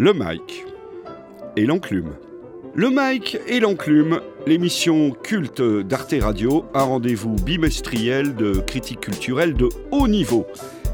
[0.00, 0.64] Le Mike
[1.56, 2.10] et l'enclume.
[2.76, 9.68] Le Mike et l'enclume, l'émission culte d'Arte Radio, un rendez-vous bimestriel de critique culturelle de
[9.90, 10.46] haut niveau.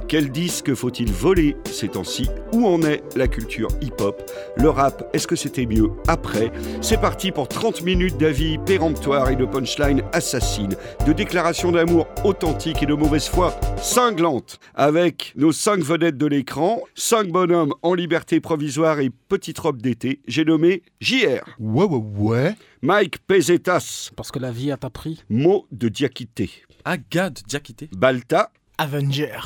[0.06, 2.28] Quel disque faut-il voler ces temps-ci?
[2.52, 4.30] Où en est la culture hip-hop?
[4.56, 6.52] Le rap, est-ce que c'était mieux après?
[6.82, 10.76] C'est parti pour 30 minutes d'avis péremptoires et de punchline assassines,
[11.06, 16.80] de déclarations d'amour authentiques et de mauvaise foi cinglantes, avec nos 5 vedettes de l'écran,
[16.94, 21.44] 5 bonhommes en liberté provisoire et petite robe d'été, j'ai nommé JR.
[21.58, 22.54] Ouais, ouais, ouais.
[22.82, 24.10] Mike Pesetas.
[24.14, 25.24] Parce que la vie a ta prix.
[25.30, 26.50] Mot de Diakité.
[26.84, 27.88] Agade Diakité.
[27.96, 28.50] Balta.
[28.76, 29.38] Avenger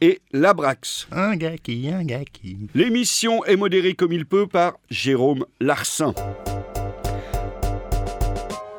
[0.00, 1.08] et Labrax.
[1.12, 2.68] Un gars qui, un gars qui.
[2.74, 6.14] L'émission est modérée comme il peut par Jérôme Larsin.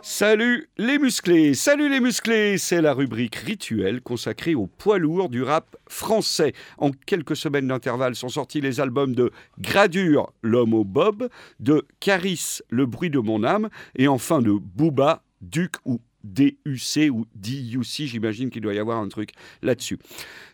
[0.01, 5.43] Salut les musclés, salut les musclés, c'est la rubrique rituelle consacrée au poids lourd du
[5.43, 6.53] rap français.
[6.77, 11.29] En quelques semaines d'intervalle sont sortis les albums de Gradure, l'homme au bob,
[11.59, 17.25] de Caris, le bruit de mon âme, et enfin de Booba, Duc ou DUC ou
[17.36, 19.31] DUC, j'imagine qu'il doit y avoir un truc
[19.62, 20.00] là-dessus.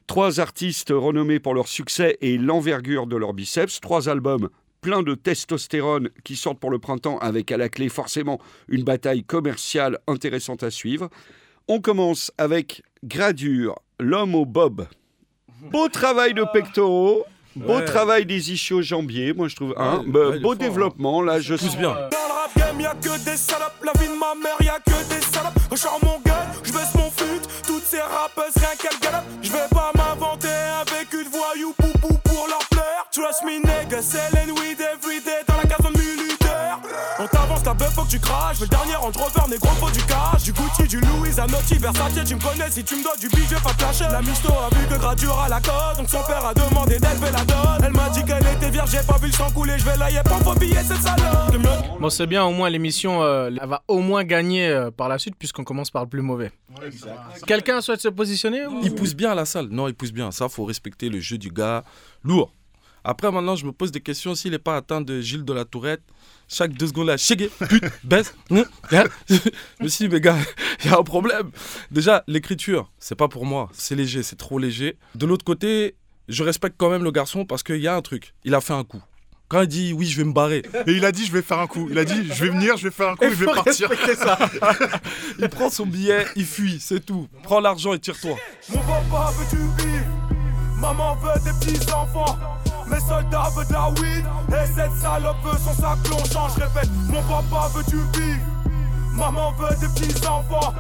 [0.08, 4.50] Trois artistes renommés pour leur succès et l'envergure de leurs biceps, trois albums
[4.86, 9.24] pleins de testostérone qui sortent pour le printemps avec à la clé forcément une bataille
[9.24, 11.10] commerciale intéressante à suivre.
[11.68, 14.88] On commence avec Gradure, l'homme au bob.
[15.72, 19.74] Beau travail de pectoraux, beau travail des ischios jambiers, moi je trouve.
[19.76, 21.94] Hein, beau développement, là je pousse bien.
[21.94, 23.65] Dans le rap game, y'a que des.
[38.56, 38.62] Tu craches.
[38.62, 40.44] Le dernier Range Rover, négro, faut du cash.
[40.44, 42.70] Du Gucci, du Louis, Zanotti, Versace, tu me connais.
[42.70, 45.50] Si tu me donnes du budget, pas te La misto a vu que gradure à
[45.50, 45.98] la cause.
[45.98, 47.84] Donc son père a demandé d'élever la donne.
[47.84, 49.78] Elle m'a dit qu'elle était vierge, j'ai pas vu le sang couler.
[49.78, 51.56] Je vais la pas pour piller cette salope.
[52.00, 55.18] Bon, c'est bien, au moins l'émission euh, elle va au moins gagner euh, par la
[55.18, 56.52] suite, puisqu'on commence par le plus mauvais.
[57.48, 59.68] Quelqu'un souhaite se positionner Il pousse bien à la salle.
[59.70, 60.32] Non, il pousse bien.
[60.32, 61.84] Ça, faut respecter le jeu du gars.
[62.24, 62.52] Lourd.
[63.04, 64.34] Après, maintenant, je me pose des questions.
[64.36, 66.02] S'il n'est pas atteint de Gilles de la Tourette,
[66.48, 68.36] chaque deux secondes, là, chégué, pute, baisse.
[68.52, 69.04] Hein, hein.
[69.30, 69.36] je
[69.82, 70.38] me suis dit, mais gars,
[70.84, 71.52] il y a un problème.
[71.92, 73.70] Déjà, l'écriture, c'est pas pour moi.
[73.74, 74.98] C'est léger, c'est trop léger.
[75.16, 75.96] De l'autre côté,
[76.28, 78.34] je respecte quand même le garçon parce qu'il y a un truc.
[78.44, 79.02] Il a fait un coup.
[79.48, 80.64] Quand il dit oui, je vais me barrer.
[80.88, 81.88] Et il a dit je vais faire un coup.
[81.92, 83.92] Il a dit je vais venir, je vais faire un coup, je vais partir.
[84.18, 84.40] Ça.
[85.40, 87.28] il prend son billet, il fuit, c'est tout.
[87.44, 88.36] Prends l'argent et tire-toi.
[88.70, 89.95] Mon papa veut du bif,
[90.86, 92.38] maman veut des petits enfants.
[92.88, 96.90] Mes soldats veulent de la weed Et cette salope veut son sac plongeant Je répète,
[97.10, 98.40] mon papa veut du bif
[99.14, 100.72] Maman veut des petits enfants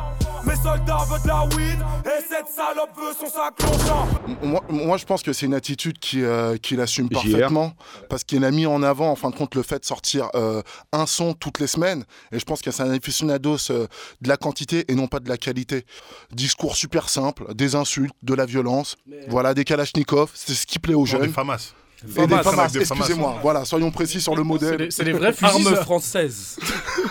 [0.46, 4.08] mes soldats veulent de la weed et cette salope veut son sac plongeant.
[4.44, 7.74] Moi, moi, je pense que c'est une attitude qui, euh, qui assume parfaitement
[8.10, 10.62] parce qu'il a mis en avant, en fin de compte, le fait de sortir euh,
[10.92, 12.04] un son toutes les semaines.
[12.32, 13.88] Et je pense que c'est un aficionados euh,
[14.22, 15.86] de la quantité et non pas de la qualité.
[16.32, 18.96] Discours super simple, des insultes, de la violence,
[19.28, 21.22] voilà, des kalachnikovs, c'est ce qui plaît aux jeunes.
[21.22, 21.74] Des famas.
[22.18, 23.40] Et des FAMAS, excusez-moi.
[23.42, 24.88] Voilà, soyons précis sur le modèle.
[24.92, 25.68] C'est des fusils.
[25.68, 26.58] Armes françaises.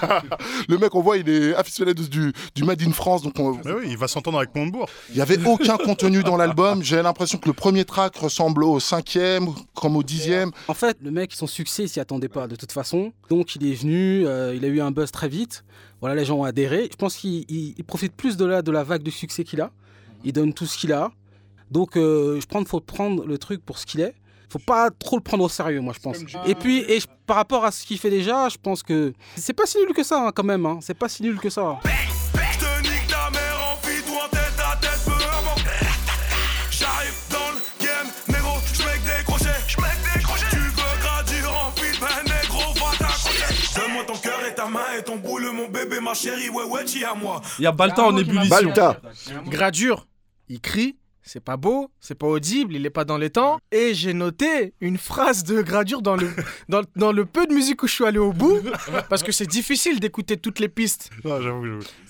[0.68, 3.22] le mec, on voit, il est aficionné du, du Made in France.
[3.22, 4.88] Donc oui, il va s'entendre avec Montebourg.
[5.10, 6.82] Il n'y avait aucun contenu dans l'album.
[6.82, 10.50] J'ai l'impression que le premier track ressemble au cinquième, comme au dixième.
[10.68, 13.12] En fait, le mec, son succès, il s'y attendait pas de toute façon.
[13.30, 15.64] Donc il est venu, euh, il a eu un buzz très vite.
[16.00, 16.88] Voilà, les gens ont adhéré.
[16.90, 19.70] Je pense qu'il profite plus de la, de la vague de succès qu'il a.
[20.24, 21.10] Il donne tout ce qu'il a.
[21.70, 24.14] Donc euh, je pense qu'il faut prendre le truc pour ce qu'il est
[24.54, 26.18] faut pas trop le prendre au sérieux, moi, je pense.
[26.46, 29.66] Et puis, et par rapport à ce qu'il fait déjà, je pense que c'est pas
[29.66, 30.64] si nul que ça, hein, quand même.
[30.64, 30.78] Hein.
[30.80, 31.80] C'est pas si nul que ça.
[47.58, 48.48] Il y a Balta en ébullition.
[48.48, 49.00] Balta.
[49.46, 50.06] Gradure,
[50.48, 53.58] il crie, c'est pas beau, c'est pas audible, il est pas dans les temps.
[53.72, 56.30] Et j'ai noté une phrase de gradure dans le,
[56.68, 58.60] dans, dans, le peu de musique où je suis allé au bout,
[59.08, 61.10] parce que c'est difficile d'écouter toutes les pistes.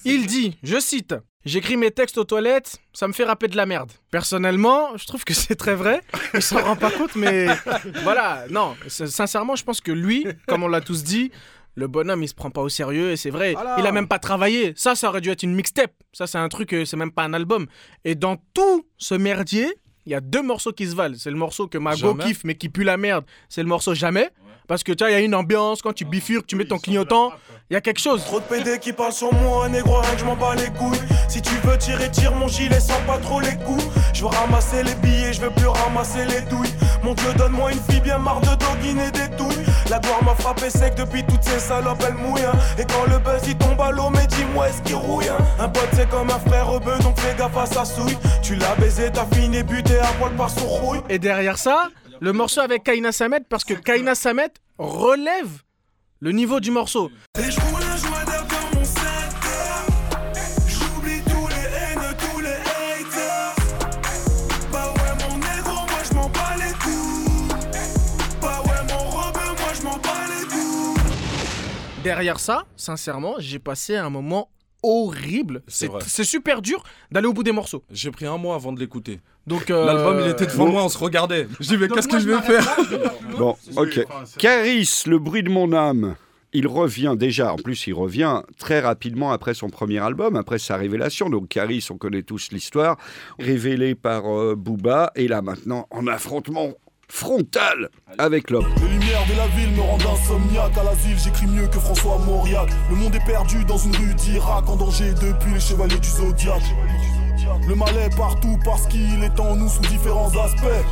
[0.04, 3.66] Il dit, je cite, J'écris mes textes aux toilettes, ça me fait rapper de la
[3.66, 3.92] merde.
[4.10, 6.00] Personnellement, je trouve que c'est très vrai.
[6.32, 7.48] Il s'en rend pas compte, mais
[8.02, 11.32] voilà, non, sincèrement, je pense que lui, comme on l'a tous dit,
[11.74, 14.18] le bonhomme il se prend pas au sérieux et c'est vrai, il a même pas
[14.18, 14.72] travaillé.
[14.76, 15.92] Ça, ça aurait dû être une mixtape.
[16.12, 17.66] Ça, c'est un truc, euh, c'est même pas un album.
[18.04, 19.66] Et dans tout ce merdier,
[20.06, 21.16] il y a deux morceaux qui se valent.
[21.18, 23.24] C'est le morceau que Mago kiffe mais qui pue la merde.
[23.48, 24.30] C'est le morceau Jamais.
[24.66, 26.78] Parce que tu vois, il y a une ambiance, quand tu bifurques, tu mets ton
[26.78, 27.32] clignotant,
[27.68, 28.24] il y a quelque chose.
[28.24, 30.98] Trop de PD qui parlent sur moi, négro, rien que je m'en bats les couilles.
[31.28, 33.84] Si tu veux tirer, tire mon gilet sans pas trop les coups.
[34.14, 36.72] Je veux ramasser les billets, je veux plus ramasser les douilles.
[37.02, 39.66] Mon dieu, donne-moi une fille bien marre de doguiner des douilles.
[39.90, 42.42] La gloire m'a frappé sec depuis toutes ces salopes, elle mouille.
[42.44, 42.52] hein.
[42.78, 45.68] Et quand le buzz il tombe à l'eau, mais dis-moi, est-ce qu'il rouille hein Un
[45.68, 48.16] pote c'est comme un frère rebeu, donc fais gaffe à sa souille.
[48.42, 51.00] Tu l'as baisé, t'as fini buté à poil par son rouille.
[51.08, 51.88] Et derrière ça,
[52.20, 55.48] le morceau avec Kaina Samet, parce que Kaina Samet relève
[56.20, 57.10] le niveau du morceau.
[57.38, 57.50] Et
[72.04, 74.50] Derrière ça, sincèrement, j'ai passé un moment
[74.82, 75.62] horrible.
[75.66, 76.02] C'est C'est vrai.
[76.06, 77.82] c'est super dur d'aller au bout des morceaux.
[77.90, 79.20] J'ai pris un mois avant de l'écouter.
[79.46, 81.48] Donc euh, L'album, il était devant moi, on se regardait.
[81.60, 82.76] Je dis, mais qu'est-ce que je je vais faire
[83.38, 84.04] Bon, ok.
[84.38, 86.14] Caris, le bruit de mon âme.
[86.56, 90.76] Il revient déjà, en plus il revient très rapidement après son premier album, après sa
[90.76, 91.28] révélation.
[91.28, 92.96] Donc Caris, on connaît tous l'histoire,
[93.40, 96.74] révélé par euh, Booba, et là maintenant en affrontement
[97.14, 98.66] frontal avec l'homme.
[98.82, 100.76] Les lumières de la ville me rendent insomniaque.
[100.76, 102.68] À l'asile, j'écris mieux que François Mauriac.
[102.90, 106.64] Le monde est perdu dans une rue d'Irak, en danger depuis les chevaliers du zodiaque.
[107.68, 110.84] Le mal est partout parce qu'il est en nous sous différents aspects.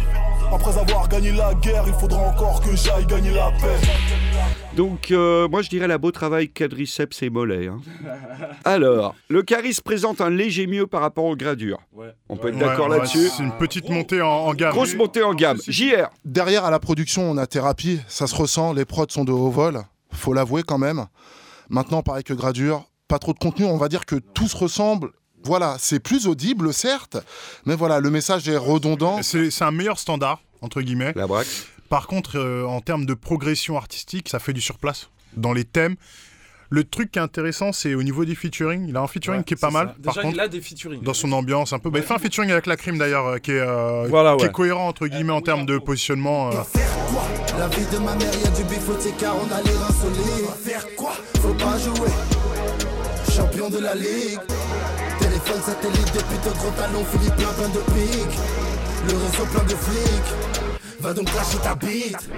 [0.54, 3.78] Après avoir gagné la guerre, il faudra encore que j'aille gagner la paix.
[4.76, 7.68] Donc, euh, moi, je dirais la beau travail quadriceps et mollets.
[7.68, 7.80] hein.
[8.64, 11.78] Alors, le Caris présente un léger mieux par rapport au gradure.
[12.28, 13.28] On peut être d'accord Ouais, ouais, là-dessus.
[13.36, 14.72] C'est une petite montée en, en gamme.
[14.72, 15.58] Grosse montée en gamme.
[15.66, 19.32] JR, Derrière, à la production, on a thérapie, ça se ressent, les prods sont de
[19.32, 19.82] haut vol,
[20.12, 21.06] faut l'avouer quand même.
[21.68, 25.10] Maintenant, pareil que Gradure, pas trop de contenu, on va dire que tout se ressemble.
[25.44, 27.16] Voilà, c'est plus audible, certes,
[27.66, 29.20] mais voilà, le message est redondant.
[29.22, 31.12] C'est un meilleur standard, entre guillemets.
[31.16, 31.46] la braque.
[31.88, 35.96] Par contre, euh, en termes de progression artistique, ça fait du surplace dans les thèmes.
[36.70, 38.86] Le truc qui est intéressant, c'est au niveau des featuring.
[38.88, 39.88] Il a un featuring qui est pas mal.
[40.02, 41.02] Par Déjà, contre, il a des featuring.
[41.02, 41.90] dans son ambiance un peu.
[41.90, 44.44] Bah, il fait un featuring avec la crime d'ailleurs, euh, qui, est, euh, Voilà, qui
[44.44, 44.52] est ouais.
[44.52, 46.48] cohérent entre guillemets en termes de positionnement.
[46.48, 46.54] euh.
[47.58, 50.46] La vie de ma mère, y'a du bif au car on a les reins solides.
[50.64, 51.12] Faire quoi?
[51.42, 52.08] Faut pas jouer.
[53.30, 54.38] Champion de la ligue.
[55.60, 58.38] Satellite depuis ton gros talon, Philippe plein plein de piques.
[59.06, 60.32] Le réseau plein de flics.
[61.00, 62.28] Va donc lâcher ta bite.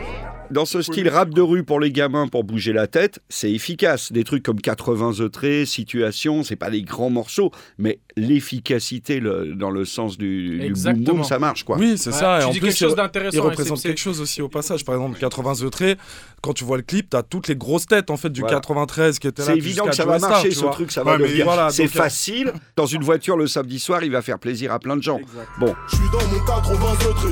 [0.54, 4.12] Dans ce style rap de rue pour les gamins pour bouger la tête, c'est efficace.
[4.12, 9.56] Des trucs comme 80 The Traits, Situation, c'est pas des grands morceaux, mais l'efficacité le-
[9.56, 11.76] dans le sens du, du boom ça marche quoi.
[11.76, 12.36] Oui, c'est Ouais, ça.
[12.38, 14.42] Et tu en dis plus, quelque chose il- d'intéressant, Il représente c'est- quelque chose aussi
[14.42, 14.84] au passage.
[14.84, 15.98] Par exemple, 80 The Traits,
[16.40, 18.54] quand tu vois le clip, t'as toutes les grosses têtes en fait du Voilà.
[18.60, 19.46] 93 qui étaient là.
[19.48, 21.46] C'est évident que ça va marcher ce truc, ça Ouais, va devenir.
[21.46, 22.52] voilà, c'est donc, euh, facile.
[22.76, 25.18] Dans une voiture le samedi soir, il va faire plaisir à plein de gens.
[25.58, 27.28] Bon, Je suis dans mon 80 The trait.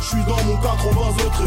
[0.00, 1.44] Je suis dans mon 80 The trait.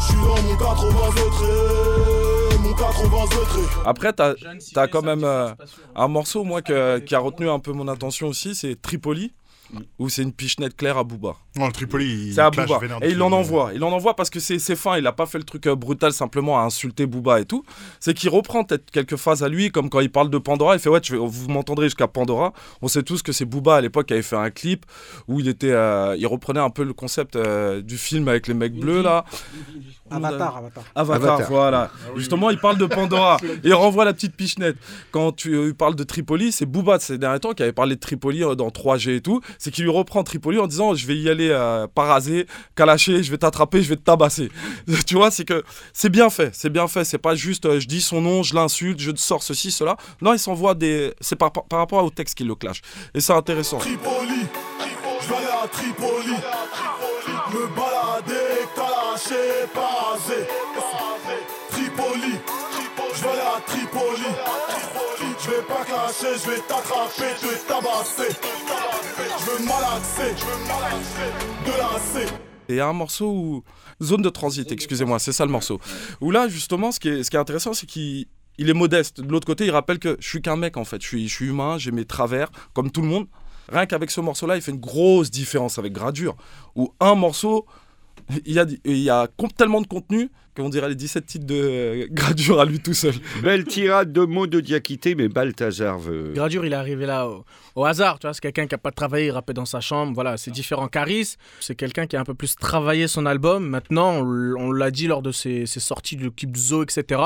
[0.00, 2.58] Je suis dans mon 80 The trait.
[2.62, 3.82] Mon 80 The trait.
[3.84, 4.34] Après, t'as
[4.76, 5.48] as quand même euh,
[5.94, 9.32] un morceau, moi, que- qui a retenu un peu mon attention aussi, c'est Tripoli,
[9.98, 11.36] où c'est une pichenette claire à Booba.
[11.56, 12.80] Non, le Tripoli, il C'est à Booba.
[13.02, 13.72] Et il en envoie.
[13.74, 14.96] Il en envoie parce que c'est c'est fin.
[14.98, 17.64] Il a pas fait le truc euh, brutal simplement à insulter Booba et tout.
[18.00, 20.74] C'est qu'il reprend peut-être quelques phases à lui, comme quand il parle de Pandora.
[20.74, 22.52] Il fait Ouais, tu, vous m'entendrez jusqu'à Pandora.
[22.80, 24.84] On sait tous que c'est Booba à l'époque qui avait fait un clip
[25.28, 28.54] où il était, euh, il reprenait un peu le concept euh, du film avec les
[28.54, 29.24] mecs bleus là.
[30.10, 30.84] Avatar, Avatar.
[30.94, 31.48] Avatar, Avatar.
[31.48, 31.90] voilà.
[32.16, 34.76] Justement, il parle de Pandora et il renvoie la petite pichenette.
[35.10, 38.00] Quand tu euh, parles de Tripoli, c'est Booba ces derniers temps qui avait parlé de
[38.00, 39.40] Tripoli euh, dans 3G et tout.
[39.62, 43.30] C'est qu'il lui reprend Tripoli en disant Je vais y aller euh, paraser, calacher, je
[43.30, 44.50] vais t'attraper, je vais te tabasser.
[45.06, 45.62] tu vois, c'est que
[45.92, 47.04] c'est bien fait, c'est bien fait.
[47.04, 49.96] C'est pas juste euh, je dis son nom, je l'insulte, je sors ceci, cela.
[50.20, 51.14] Non, il s'envoie des.
[51.20, 52.80] C'est par, rapport au texte qui le clash.
[53.14, 53.78] Et c'est intéressant.
[53.78, 54.46] Tripoli,
[55.20, 56.34] je Tripoli.
[57.54, 60.44] Me balader, calacher, paraser.
[61.70, 62.34] Tripoli,
[63.14, 64.26] je vais aller à Tripoli.
[65.44, 68.36] Je vais pas clasher, je vais t'attraper, te tabasser.
[69.18, 70.34] Je veux malaxer,
[71.66, 72.32] de lasser.
[72.68, 73.64] Et il y a un morceau où.
[74.00, 75.80] Zone de transit, excusez-moi, c'est ça le morceau.
[76.20, 79.20] Où là, justement, ce qui est, intéressant, c'est qu'il il est modeste.
[79.20, 81.02] De l'autre côté, il rappelle que je suis qu'un mec, en fait.
[81.02, 83.26] Je suis, je suis humain, j'ai mes travers, comme tout le monde.
[83.68, 86.36] Rien qu'avec ce morceau-là, il fait une grosse différence avec Gradure.
[86.76, 87.66] Où un morceau,
[88.46, 91.54] il y a, il y a tellement de contenu qu'on dirait les 17 titres de
[91.54, 93.14] euh, Gradure à lui tout seul.
[93.42, 96.32] belle tirade de mots de Diakité, mais Balthazar veut.
[96.34, 98.90] Gradure, il est arrivé là au, au hasard, tu vois, c'est quelqu'un qui a pas
[98.90, 100.88] travaillé, il rappait dans sa chambre, voilà, c'est différent.
[100.88, 103.66] Caris, c'est quelqu'un qui a un peu plus travaillé son album.
[103.66, 107.20] Maintenant, on, l'a dit lors de ses, ses sorties de clip Zo, etc.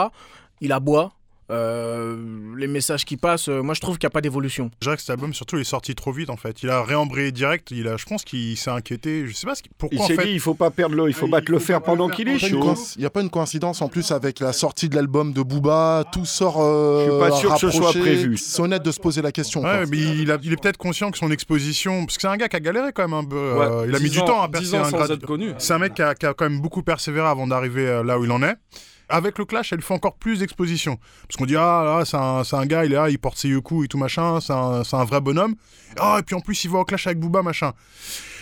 [0.61, 1.13] Il aboie.
[1.51, 2.17] Euh,
[2.57, 4.71] les messages qui passent, euh, moi je trouve qu'il n'y a pas d'évolution.
[4.81, 6.63] Je dirais que cet album, surtout, il est sorti trop vite en fait.
[6.63, 7.71] Il a réembrayé direct.
[7.71, 9.27] Il a, je pense qu'il s'est inquiété.
[9.27, 10.25] Je sais pas ce qui- Il pourquoi en s'est fait.
[10.27, 12.29] dit, il faut pas perdre l'eau, il faut Il battre le faut fer pendant qu'il
[12.29, 12.75] est Il chaud.
[12.99, 16.25] n'y a pas une coïncidence en plus avec la sortie de l'album de Booba, tout
[16.25, 16.57] sort.
[16.61, 18.01] euh, Je suis pas sûr que ce soit rapproché.
[18.01, 18.37] prévu.
[18.37, 19.63] C'est honnête de se poser la question.
[19.63, 22.37] Ouais, mais il, a- il est peut-être conscient que son exposition, parce que c'est un
[22.37, 23.37] gars qui a galéré quand même un peu.
[23.37, 25.11] Ouais, euh, il a mis 10 du temps à 10 percer ans un sans grade.
[25.13, 25.51] être connu.
[25.59, 28.25] C'est un mec qui a, qui a quand même beaucoup persévéré avant d'arriver là où
[28.25, 28.57] il en est.
[29.09, 30.99] Avec le clash, elle lui fait encore plus d'exposition.
[31.29, 33.39] Parce qu'on dit, ah là, c'est un, c'est un gars, il est là, il porte
[33.39, 35.55] ses yoku et tout machin, c'est un, c'est un vrai bonhomme.
[35.99, 37.73] Ah, et puis en plus, il va au clash avec Booba, machin.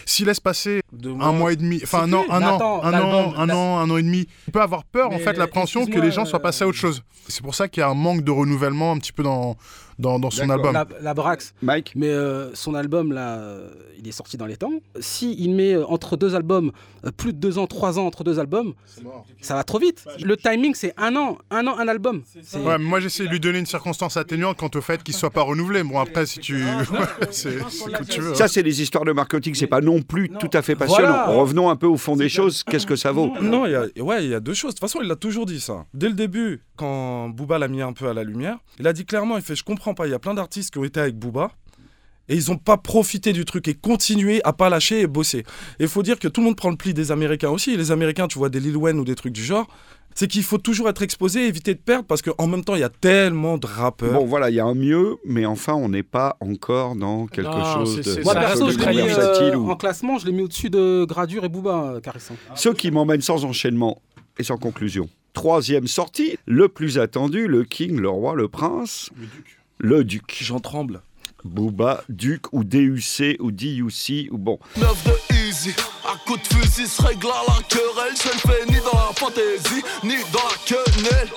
[0.07, 3.51] S'il laisse passer Deux un mois et demi, enfin non, un an, un an, un
[3.51, 6.07] an, un an et demi, il peut avoir peur en Mais fait, l'appréhension que excuse-moi,
[6.07, 7.03] les gens soient passés à autre euh, chose.
[7.29, 9.57] C'est pour ça qu'il y a un manque de renouvellement un petit peu dans,
[9.99, 10.73] dans, dans son album.
[10.73, 11.55] La, la Brax.
[11.63, 14.73] Mike Mais euh, son album, là, euh, il est sorti dans les temps.
[15.01, 16.73] Si il met euh, entre deux albums,
[17.05, 18.75] euh, plus de deux ans, trois ans entre deux albums,
[19.41, 20.05] ça va trop vite.
[20.23, 22.23] Le timing, c'est un an, un an, un album.
[22.43, 25.15] C'est- Ouais, mais moi j'essaie de lui donner une circonstance atténuante quant au fait qu'il
[25.15, 25.83] soit pas renouvelé.
[25.83, 26.65] Bon après si tu,
[27.31, 27.59] c'est
[28.09, 28.31] tu veux.
[28.33, 28.35] hein.
[28.35, 31.25] Ça, c'est des histoires de marketing, c'est pas non plus tout à fait passionnant.
[31.25, 31.27] Voilà.
[31.41, 33.33] Revenons un peu au fond des choses, qu'est-ce que ça vaut?
[33.41, 34.71] Non, il y a, ouais, il y a deux choses.
[34.75, 35.85] De toute façon, il l'a toujours dit ça.
[35.93, 39.05] Dès le début, quand Booba l'a mis un peu à la lumière, il a dit
[39.05, 41.17] clairement, il fait, je comprends pas, il y a plein d'artistes qui ont été avec
[41.19, 41.51] Booba
[42.29, 45.41] et ils ont pas profité du truc et continué à pas lâcher et bosser.
[45.79, 47.73] Et il faut dire que tout le monde prend le pli des Américains aussi.
[47.73, 49.67] Et les Américains, tu vois des Lil Wayne ou des trucs du genre,
[50.15, 52.85] c'est qu'il faut toujours être exposé, éviter de perdre parce qu'en même temps, il y
[52.85, 54.13] a tellement de rappeurs.
[54.13, 57.51] Bon, voilà, il y a un mieux, mais enfin, on n'est pas encore dans quelque
[57.51, 59.57] Non, chose de c'est- Moi, perso, je l'ai mis euh, versatile.
[59.57, 62.37] ou- en classement, je l'ai mis au-dessus de Gradure et Booba, euh, Carisson.
[62.55, 64.01] Ce qui m'emmène sans enchaînement
[64.39, 65.09] et sans conclusion.
[65.35, 69.59] Troisième sortie, le plus attendu, le King, le roi, le prince, le duc.
[70.41, 71.03] J'en tremble.
[71.45, 74.59] Booba, duc ou DUC ou DUC ou bon.
[74.79, 75.75] 9 de easy,
[76.07, 78.15] à coup de fusil se règle à la querelle.
[78.17, 81.29] Je le fais ni dans la fantaisie, ni dans la quenelle.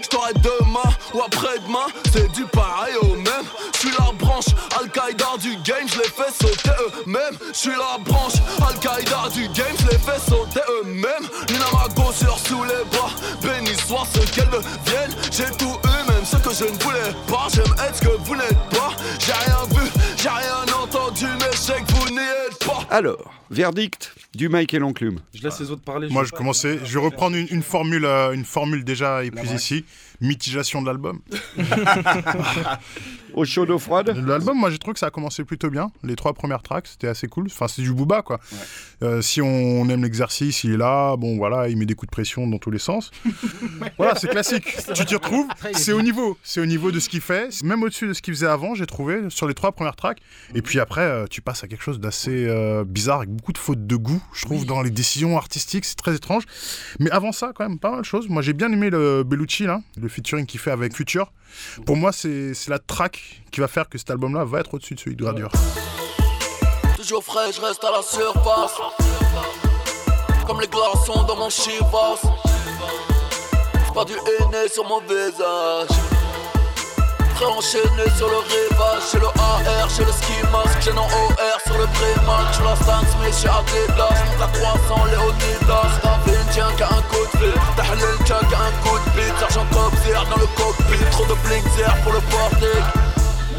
[0.00, 3.46] Je demain ou après-demain, c'est du pareil au même.
[3.74, 4.46] Je suis la branche
[4.78, 7.36] Al-Qaïda du game, je les fais sauter eux-mêmes.
[7.48, 8.34] Je suis la branche
[8.66, 11.28] Al-Qaïda du game, je les fais sauter eux-mêmes.
[11.48, 13.10] Lina Mago sur sous les bras,
[13.42, 15.14] béni soit ce qu'elles deviennent.
[15.30, 17.48] J'ai tout eu, même ce que je ne voulais pas.
[17.52, 18.92] J'aime être ce que vous n'êtes pas.
[19.18, 22.84] J'ai rien vu, j'ai rien entendu, mais je sais que vous n'y êtes pas.
[22.90, 25.20] Alors, verdict du Mike et l'enclume.
[25.34, 26.08] Je laisse les autres parler.
[26.08, 29.54] Moi vais je commençais, je vais reprendre une, une formule, euh, une formule déjà épuisée
[29.54, 29.84] ici,
[30.20, 31.20] mitigation de l'album.
[33.34, 35.90] Au chaud, d'eau froide L'album, moi j'ai trouvé que ça a commencé plutôt bien.
[36.02, 37.46] Les trois premières tracks, c'était assez cool.
[37.46, 38.38] Enfin, c'est du booba quoi.
[39.02, 41.16] Euh, si on aime l'exercice, il est là.
[41.16, 43.10] Bon, voilà, il met des coups de pression dans tous les sens.
[43.98, 44.76] voilà, c'est classique.
[44.94, 45.48] tu t'y retrouves.
[45.72, 46.38] C'est au niveau.
[46.42, 47.62] C'est au niveau de ce qu'il fait.
[47.62, 50.18] Même au-dessus de ce qu'il faisait avant, j'ai trouvé, sur les trois premières tracks.
[50.54, 53.58] Et puis après, euh, tu passes à quelque chose d'assez euh, bizarre, avec beaucoup de
[53.58, 55.84] fautes de goût, je trouve, dans les décisions artistiques.
[55.84, 56.44] C'est très étrange.
[57.00, 58.28] Mais avant ça, quand même, pas mal de choses.
[58.28, 61.32] Moi, j'ai bien aimé le Bellucci, là, le featuring qu'il fait avec Future.
[61.86, 64.94] Pour moi, c'est c'est la track qui va faire que cet album-là va être au-dessus
[64.94, 65.50] de celui de Gradure.
[66.96, 68.80] Toujours frais, je reste à la surface.
[70.46, 72.20] Comme les glaçons dans mon chivas.
[73.74, 75.96] J'ai pas du henné sur mon visage.
[77.34, 79.02] Très enchaîné sur le rivage.
[79.10, 80.80] Chez le AR, chez le ski mask.
[80.80, 82.52] J'ai non OR sur le primac.
[82.52, 84.14] J'suis la Stan Smith, j'suis Adidas.
[84.24, 86.00] J'monte à 300 Léonidas.
[86.02, 87.54] Ravine tient qu'à un coup de fil.
[87.76, 89.38] Tahlil tient qu'à un coup de bite.
[89.38, 91.04] Sergent Cobzir dans le cockpit.
[91.10, 93.03] Trop de blinkzer pour le portique.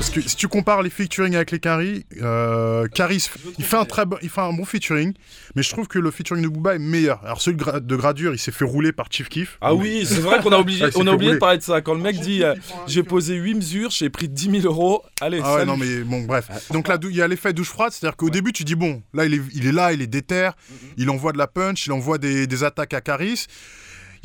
[0.06, 3.86] Parce que si tu compares les featuring avec les Caris, euh, Caris, il fait, un
[3.86, 5.14] très bon, il fait un bon featuring,
[5.56, 7.26] mais je trouve que le featuring de Booba est meilleur.
[7.26, 9.58] Alors celui de, Gra- de Gradure, il s'est fait rouler par Chief Keef.
[9.62, 11.82] Ah oui, c'est vrai qu'on a, obligé, on a oublié de parler de ça.
[11.82, 12.54] Quand le mec dit euh,
[12.86, 15.72] j'ai posé 8 mesures, j'ai pris 10 000 euros, allez, Ah ouais, salut.
[15.72, 16.50] non mais bon, bref.
[16.72, 19.02] Donc là, dou- il y a l'effet douche froide, c'est-à-dire qu'au début, tu dis, bon,
[19.16, 20.52] là, il est, il est là, il est déter,
[20.98, 23.48] il envoie de la punch, il envoie des, des attaques à Caris.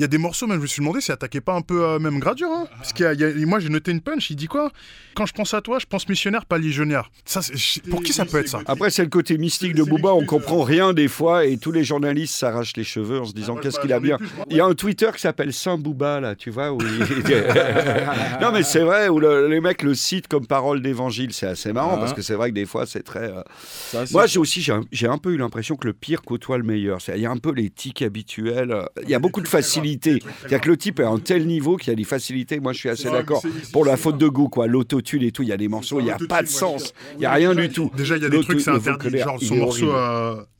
[0.00, 1.84] Il y a des morceaux, même je me suis demandé s'il attaquait pas un peu
[1.84, 2.48] euh, même Gradure.
[2.50, 4.46] Hein Parce qu'il y a- il y a- moi j'ai noté une punch, il dit
[4.46, 4.70] quoi?
[5.14, 7.10] Quand je pense à toi, je pense missionnaire, pas légionnaire.
[7.26, 8.62] Ça, c'est- pour qui ça peut être ça?
[8.64, 11.84] Après, c'est le côté mystique de Booba, on comprend rien des fois, et tous les
[11.84, 14.16] journalistes s'arrachent les cheveux en se disant qu'est-ce qu'il a bien.
[14.48, 16.80] Il y a un Twitter qui s'appelle Saint Booba, là, tu vois, où il-
[18.40, 21.74] Non, mais c'est vrai, où le- les mecs le citent comme parole d'évangile, c'est assez
[21.74, 21.98] marrant, Ah.
[21.98, 23.30] parce que c'est vrai que des fois, c'est très...
[23.30, 25.92] euh, Ça, c'est- Moi, j'ai aussi, j'ai un, j'ai un peu eu l'impression que le
[25.92, 27.02] pire côtoie le meilleur.
[27.02, 28.70] C'est- Il y a un peu les tics habituels.
[28.72, 29.89] euh, Il y a beaucoup de facilité.
[30.02, 32.60] C'est-à-dire que le type est à un tel niveau qu'il y a des facilités.
[32.60, 33.42] Moi, je suis assez d'accord.
[33.72, 34.66] Pour la faute de goût, quoi.
[34.66, 36.92] L'autotune et tout, il y a des morceaux, il n'y a pas de sens.
[37.14, 37.90] Il n'y a rien du tout.
[37.96, 39.18] Déjà, il y a des trucs, c'est interdit.
[39.18, 39.92] Genre son morceau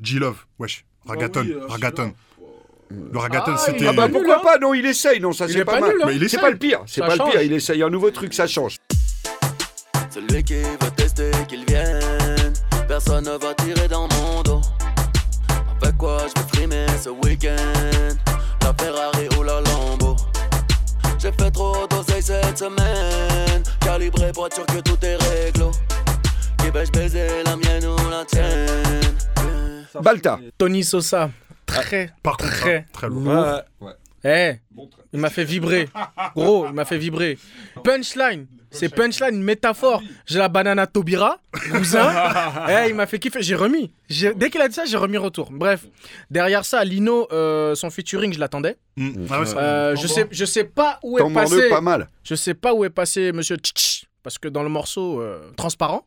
[0.01, 0.85] G-Love, wesh.
[1.07, 2.13] Ragaton, oui, euh, ragaton.
[2.91, 3.87] Le ragaton, Ah, c'était.
[3.87, 4.41] Ah bah nul, pourquoi hein.
[4.43, 4.59] pas?
[4.59, 5.19] Non, il essaye.
[5.21, 5.91] Non, ça c'est est pas, pas mal.
[5.93, 6.07] nul, hein.
[6.09, 6.81] Mais il C'est pas le pire.
[6.87, 7.41] C'est pas le pire.
[7.43, 8.77] Il essaye un nouveau truc, ça change.
[10.11, 12.53] Celui qui veut tester qu'il vienne
[12.89, 14.61] Personne ne va tirer dans mon dos
[15.81, 18.30] Avec quoi je vais frimer ce week-end?
[18.63, 20.17] La Ferrari ou la Lambo
[21.19, 23.63] J'ai fait trop d'oseille cette semaine.
[23.81, 25.71] Calibré pour être sûr que tout est réglo.
[26.59, 29.17] Qui vais-je baiser, la mienne ou la tienne?
[30.03, 30.39] Balta.
[30.57, 31.31] Tony Sosa.
[31.67, 33.21] Très, Par contre, très hein, très lourd.
[33.81, 33.93] lourd.
[34.25, 34.53] Eh,
[35.13, 35.89] il m'a fait vibrer.
[36.37, 37.39] Gros, il m'a fait vibrer.
[37.83, 38.47] Punchline.
[38.73, 40.01] C'est punchline, une métaphore.
[40.27, 41.41] J'ai la banana Tobira,
[41.73, 42.09] cousin.
[42.69, 43.43] Eh, il m'a fait kiffer.
[43.43, 43.93] J'ai remis.
[44.37, 45.49] Dès qu'il a dit ça, j'ai remis retour.
[45.51, 45.87] Bref,
[46.31, 48.77] derrière ça, Lino, euh, son featuring, je l'attendais.
[48.97, 49.27] Mm.
[49.31, 51.69] Ah ouais, Euh, je sais, je sais pas où est passé.
[51.69, 52.09] pas mal.
[52.23, 56.07] Je sais pas où est passé Monsieur Tchitch, parce que dans le morceau euh, transparent,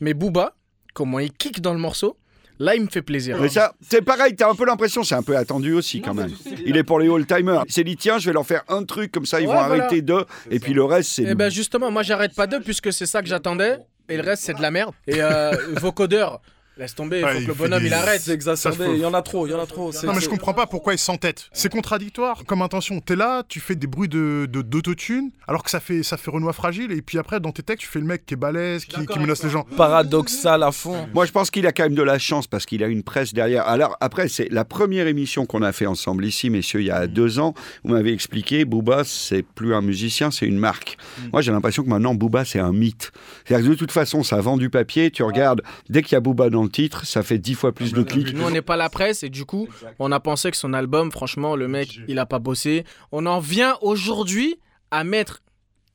[0.00, 0.54] mais Booba,
[0.92, 2.16] comment il kick dans le morceau,
[2.58, 3.38] là il me fait plaisir.
[3.40, 6.30] Mais ça, c'est pareil, t'as un peu l'impression, c'est un peu attendu aussi quand même.
[6.66, 7.64] Il est pour les all-timers.
[7.66, 10.02] Il s'est dit, tiens, je vais leur faire un truc, comme ça ils vont arrêter
[10.02, 11.22] deux, et puis le reste, c'est.
[11.22, 14.44] Et ben justement, moi j'arrête pas d'eux puisque c'est ça que j'attendais, et le reste
[14.44, 14.92] c'est de la merde.
[15.06, 16.40] Et euh, vocodeur,
[16.76, 18.20] laisse tomber, il Ouais, faut il que le bonhomme des- il arrête.
[18.20, 19.92] C'est exacerbé, il y en a trop, il y en a trop.
[20.04, 21.48] Non mais je comprends pas pourquoi ils s'entêtent.
[21.52, 23.00] C'est contradictoire comme intention.
[23.00, 26.30] T'es là, tu fais des bruits de de- d'autotune, alors que ça fait ça fait
[26.30, 28.84] Renoir fragile, et puis après dans tes textes tu fais le mec qui est balèze,
[28.86, 29.64] qui, qui menace les gens.
[29.76, 31.06] Paradoxal à fond.
[31.14, 33.32] Moi, je pense qu'il a quand même de la chance parce qu'il a une presse
[33.34, 33.66] derrière.
[33.68, 37.06] Alors, après, c'est la première émission qu'on a fait ensemble ici, messieurs, il y a
[37.06, 37.54] deux ans.
[37.84, 40.93] Vous m'avez expliqué, Booba, c'est plus un musicien, c'est une marque.
[41.32, 43.12] Moi, j'ai l'impression que maintenant, Booba, c'est un mythe.
[43.44, 45.10] C'est-à-dire que de toute façon, ça vend du papier.
[45.10, 47.92] Tu regardes, dès qu'il y a Booba dans le titre, ça fait dix fois plus
[47.92, 48.34] de clics.
[48.34, 49.68] Nous on n'est pas la presse et du coup
[49.98, 52.84] on a pensé que son album, franchement le mec il a pas bossé.
[53.12, 54.56] On en vient aujourd'hui
[54.90, 55.42] à mettre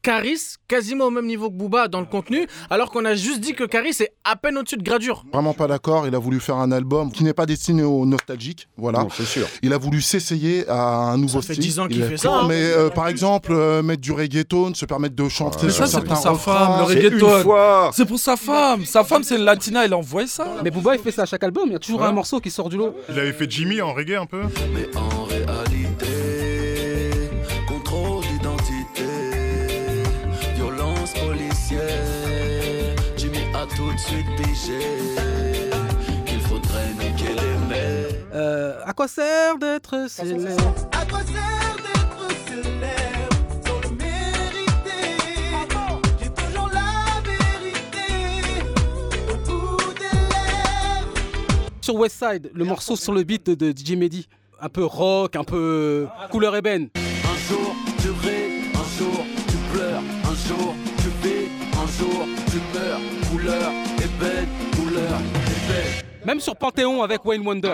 [0.01, 3.53] Caris quasiment au même niveau que Booba dans le contenu, alors qu'on a juste dit
[3.53, 5.23] que Caris est à peine au-dessus de Gradure.
[5.33, 6.07] Vraiment pas d'accord.
[6.07, 8.67] Il a voulu faire un album qui n'est pas destiné aux nostalgiques.
[8.77, 8.99] Voilà.
[8.99, 9.47] Non, c'est sûr.
[9.61, 11.63] Il a voulu s'essayer à un nouveau Ça fait style.
[11.65, 12.45] 10 ans qu'il Il fait ça, hein.
[12.47, 15.99] Mais euh, par exemple, euh, mettre du reggaeton, se permettre de chanter Mais sur ça,
[15.99, 16.53] c'est pour sa refrains.
[16.77, 17.43] femme, le C'est une reggaeton.
[17.43, 17.91] fois.
[17.93, 18.85] C'est pour sa femme.
[18.85, 20.47] Sa femme, c'est une latina, elle a envoyé ça.
[20.63, 21.63] Mais Booba, il fait ça à chaque album.
[21.67, 22.95] Il y a toujours un morceau qui sort du lot.
[23.09, 24.41] Il avait fait Jimmy en reggae un peu.
[24.73, 25.18] Mais en
[33.99, 34.79] de suite pigé
[36.25, 38.25] qu'il faudrait niquer les mecs.
[38.33, 40.75] Euh, à quoi sert d'être célèbre?
[40.91, 43.35] À quoi sert d'être célèbre?
[43.65, 45.17] Sans le mériter
[46.21, 48.07] J'ai toujours la vérité
[49.29, 51.13] au bout des lèvres.
[51.81, 54.27] Sur Westside, le morceau sur le beat de, de DJ Mehdi.
[54.61, 56.89] Un peu rock, un peu couleur ébène.
[66.29, 67.73] Même sur Panthéon avec Wayne Wonder.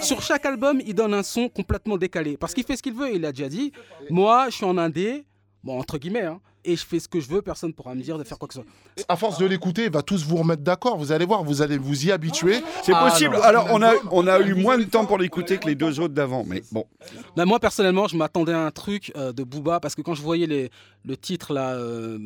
[0.00, 2.36] Sur chaque album, il donne un son complètement décalé.
[2.36, 3.72] Parce qu'il fait ce qu'il veut, il a déjà dit.
[4.08, 5.24] Moi, je suis en indé,
[5.64, 8.02] bon, entre guillemets, hein, et je fais ce que je veux, personne ne pourra me
[8.02, 9.04] dire de faire quoi que ce soit.
[9.08, 10.96] À force de l'écouter, il va tous vous remettre d'accord.
[10.98, 12.62] Vous allez voir, vous allez vous y habituer.
[12.82, 13.34] C'est Ah, possible.
[13.36, 13.42] non.
[13.42, 16.14] Alors, on a, on a eu moins de temps pour l'écouter que les deux autres
[16.14, 16.44] d'avant.
[16.44, 16.84] Mais bon,
[17.36, 20.22] Bah, moi, personnellement, je m'attendais à un truc euh, de Booba, parce que quand je
[20.22, 20.70] voyais les,
[21.04, 22.18] le titre, là, euh,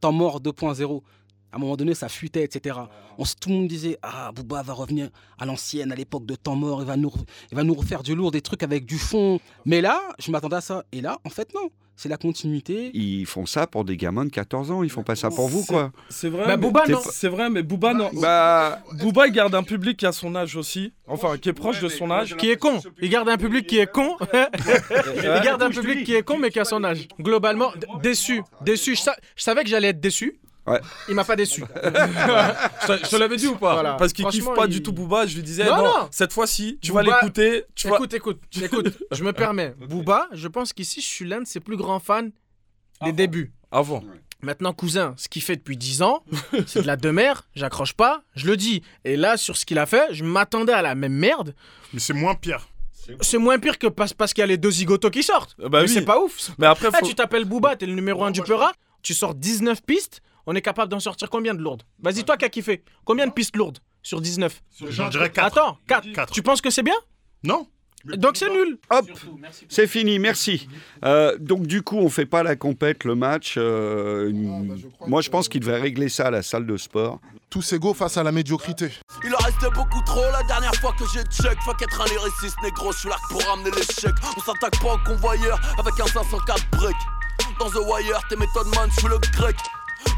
[0.00, 1.02] Temps mort 2.0,
[1.50, 2.78] à un moment donné, ça fuitait, etc.
[3.16, 6.56] On, tout le monde disait Ah, Booba va revenir à l'ancienne, à l'époque de Temps
[6.56, 7.10] mort, il va, nous,
[7.50, 9.40] il va nous refaire du lourd, des trucs avec du fond.
[9.64, 10.84] Mais là, je m'attendais à ça.
[10.92, 11.70] Et là, en fait, non.
[12.00, 12.92] C'est la continuité.
[12.94, 14.84] ils font ça pour des gamins de 14 ans.
[14.84, 15.90] Ils font pas ça pour vous, quoi.
[16.08, 16.44] C'est vrai.
[16.46, 17.00] Bah, mais- Booba, non.
[17.10, 18.08] C'est vrai, mais Booba, non.
[18.14, 20.92] Bah, Booba, il garde un public qui a son âge aussi.
[21.08, 22.36] Enfin, qui est proche de son âge.
[22.36, 22.78] Qui est con.
[23.02, 24.16] Il garde un public qui est con.
[24.32, 27.08] il garde un public qui est con mais qui a son âge.
[27.20, 28.42] Globalement, déçu.
[28.64, 28.94] Déçu.
[28.94, 30.38] Je savais que j'allais être déçu.
[30.68, 30.80] Ouais.
[31.08, 31.62] Il m'a pas déçu.
[31.82, 33.94] Je te- je te l'avais dit ou pas Voilà.
[33.94, 35.26] Parce qu'il kiffe pas il- du tout Booba.
[35.26, 36.08] Je lui disais, Non, non, non.
[36.10, 37.64] cette fois-ci, tu vas Booba- l'écouter.
[37.74, 37.96] Tu vas...
[37.96, 38.98] Écoute, écoute, écoute.
[39.12, 39.74] Je me permets.
[39.88, 42.28] Booba, je pense qu'ici, je suis l'un de ses plus grands fans
[43.02, 43.52] des débuts.
[43.70, 44.02] Avant.
[44.40, 46.22] Maintenant, cousin, ce qu'il fait depuis 10 ans,
[46.66, 48.82] c'est de la demeure, j'accroche pas, je le dis.
[49.04, 51.54] Et là, sur ce qu'il a fait, je m'attendais à la même merde.
[51.92, 52.68] Mais c'est moins pire.
[53.20, 55.56] C'est moins pire que parce, parce qu'il y a les deux zigotos qui sortent.
[55.58, 55.88] Bah Mais oui.
[55.88, 56.50] c'est pas ouf.
[56.58, 59.82] Mais après, Ah, tu t'appelles Booba, t'es le numéro 1 du Peura, tu sors 19
[59.82, 60.20] pistes,
[60.50, 61.82] on est capable d'en sortir combien de lourdes?
[62.02, 65.46] Vas-y, toi qui as kiffé, combien de pistes lourdes sur 19 J'en dirais 4.
[65.46, 66.12] Attends, 4.
[66.12, 66.32] Quatre.
[66.32, 66.94] Tu penses que c'est bien?
[67.44, 67.66] Non
[68.06, 68.78] Donc c'est nul.
[68.88, 69.06] hop,
[69.68, 70.18] c'est fini.
[70.18, 70.66] Merci.
[71.04, 73.56] Euh, donc, du coup, on fait pas la compète, le match.
[73.58, 74.32] euh,
[75.06, 77.20] moi, je pense qu'il devrait régler ça à la salle de sport.
[77.50, 78.90] Tous égaux face à la médiocrité.
[79.24, 81.58] Il en restait beaucoup trop la dernière fois que j'ai check.
[81.64, 84.14] Fuck être un lyriciste négro, je suis là que pour ramener l'échec.
[84.36, 86.96] On s'attaque pas au convoyeur avec un 504 break.
[87.58, 89.56] Dans The Wire, tes méthodes man, je suis le grec.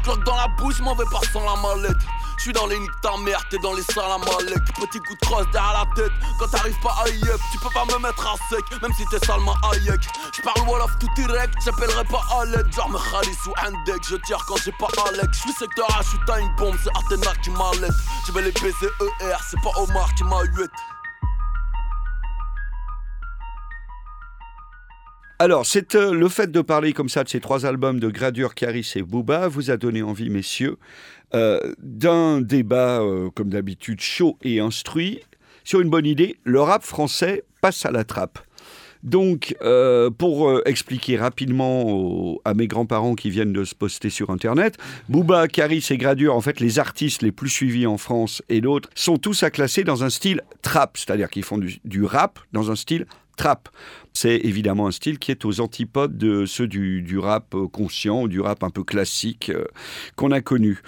[0.03, 2.01] Cloque dans la bouche, m'en vais pas sans la mallette.
[2.37, 4.63] Je suis dans les niques ta mère, t'es dans les salam alek.
[4.73, 6.11] Petit coup de crosse derrière la tête.
[6.39, 9.23] Quand t'arrives pas à yep, tu peux pas me mettre à sec, même si t'es
[9.23, 10.01] Salma Hayek.
[10.35, 12.73] Je parle Wolof tout direct, j'appellerai pas l'aide.
[12.73, 15.37] Genre Khalis ou Indek, je tire quand j'ai pas Alex.
[15.37, 17.93] Je suis secteur H, t'as une bombe, c'est Athéna qui m'allait.
[18.25, 18.89] Je vais les baiser
[19.21, 20.71] ER, c'est pas Omar qui m'a huette.
[25.41, 28.53] Alors, c'est euh, le fait de parler comme ça de ces trois albums de Gradure,
[28.53, 30.77] Caris et Booba vous a donné envie, messieurs,
[31.33, 35.21] euh, d'un débat, euh, comme d'habitude, chaud et instruit
[35.63, 36.37] sur une bonne idée.
[36.43, 38.37] Le rap français passe à la trappe.
[39.01, 39.55] Donc,
[40.19, 44.77] pour expliquer rapidement à mes grands-parents qui viennent de se poster sur Internet,
[45.09, 48.89] Booba, Caris et Gradure, en fait, les artistes les plus suivis en France et d'autres,
[48.93, 52.69] sont tous à classer dans un style trap, c'est-à-dire qu'ils font du, du rap dans
[52.69, 53.69] un style trap.
[54.13, 58.27] C'est évidemment un style qui est aux antipodes de ceux du, du rap euh, conscient
[58.27, 59.65] du rap un peu classique euh,
[60.15, 60.81] qu'on a connu.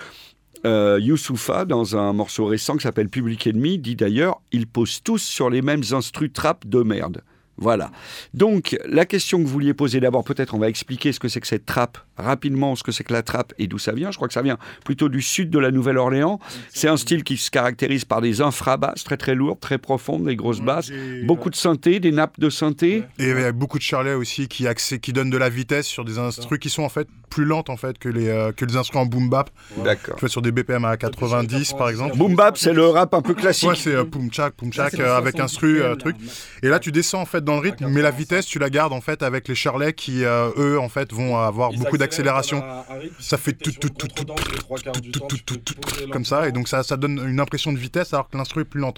[0.66, 5.22] Euh, Youssoupha, dans un morceau récent qui s'appelle Public Enemy, dit d'ailleurs ils posent tous
[5.22, 7.22] sur les mêmes instrus trap de merde.
[7.58, 7.92] Voilà.
[8.34, 11.40] Donc, la question que vous vouliez poser d'abord, peut-être on va expliquer ce que c'est
[11.40, 14.12] que cette trappe, rapidement, ce que c'est que la trappe et d'où ça vient.
[14.12, 16.40] Je crois que ça vient plutôt du sud de la Nouvelle-Orléans.
[16.70, 20.36] C'est un style qui se caractérise par des infrabasses très très lourdes, très profondes, des
[20.36, 20.92] grosses basses,
[21.26, 23.04] beaucoup de synthé, des nappes de synthé.
[23.20, 25.88] Et il y a beaucoup de charlets aussi qui, accès, qui donnent de la vitesse
[25.88, 28.66] sur des instrus qui sont en fait plus lentes en fait que les, euh, que
[28.66, 29.50] les instruments en boom bap.
[29.84, 30.16] D'accord.
[30.16, 32.18] Tu vois, sur des BPM à 90 par exemple.
[32.18, 33.70] Boom bap, c'est le rap un peu classique.
[33.70, 36.16] Ouais, c'est euh, poum tchak, poum tchak euh, avec instru, euh, truc.
[36.62, 38.94] Et là, tu descends en fait dans le rythme, mais la vitesse, tu la gardes
[38.94, 42.64] en fait avec les Charlets qui, euh, eux, en fait, vont avoir beaucoup d'accélération.
[43.20, 45.76] Ça fait tout, tout, tout, tout, tout, tout,
[46.12, 48.80] comme ça, et donc ça, donne une impression de vitesse alors que l'instru est plus
[48.80, 48.94] lent.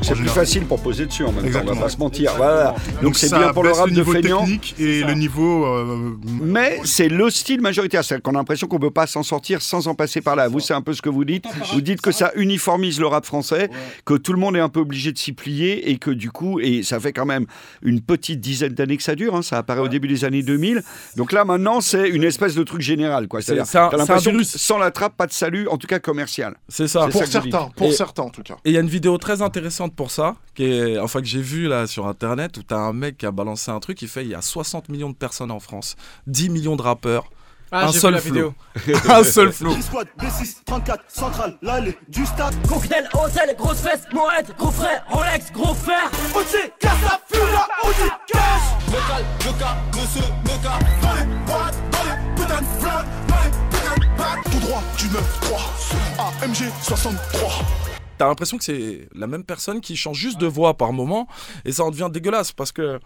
[0.00, 2.32] Donc c'est plus facile pour poser dessus en même temps, on va pas se mentir.
[2.36, 2.74] Voilà.
[3.02, 4.40] Donc c'est bien pour le rap de niveau feignant.
[4.40, 5.66] technique et le niveau.
[5.66, 9.22] euh, Mais c'est le style majoritaire, c'est qu'on a l'impression qu'on ne peut pas s'en
[9.22, 10.48] sortir sans en passer par là.
[10.48, 11.44] Vous, c'est un peu ce que vous dites.
[11.74, 13.68] Vous dites que ça uniformise le rap français,
[14.06, 16.60] que tout le monde est un peu obligé de s'y plier et que du coup,
[16.60, 17.44] et ça fait quand même
[17.82, 20.82] une petite dizaine d'années que ça dure, hein, ça apparaît au début des années 2000.
[21.16, 23.28] Donc là, maintenant, c'est une espèce de truc général.
[23.28, 23.42] quoi.
[23.42, 26.54] C'est-à-dire, t'as l'impression que sans la trappe, pas de salut, en tout cas commercial.
[26.70, 27.06] C'est ça.
[27.08, 28.54] Pour ça certains, pour Et- certains en tout cas.
[28.64, 31.40] Et il y a une vidéo très intéressante pour ça, qui est, enfin que j'ai
[31.42, 34.24] vue là sur internet, où t'as un mec qui a balancé un truc, il fait
[34.24, 37.30] il y a 60 millions de personnes en France, 10 millions de rappeurs,
[37.72, 38.52] Ah, un vu seul la vidéo.
[39.08, 39.72] un seul flow.
[39.80, 42.54] Squad, B6, 34, centrale, l'allée du stade.
[42.68, 46.10] Cocktail, hôtel, grosse fesse, Moët, gros frère, Rolex, gros frère.
[46.34, 48.92] Au-dessus, casse la fula, Audi, cash.
[48.92, 50.80] Local, local, monsieur, local.
[51.00, 54.44] Dans les boîtes, dans les putains de flottes, dans les putains de bacs.
[54.50, 57.99] Tout droit du 9-3 AMG 63.
[58.20, 61.26] T'as l'impression que c'est la même personne qui change juste de voix par moment,
[61.64, 63.00] et ça en devient dégueulasse parce que.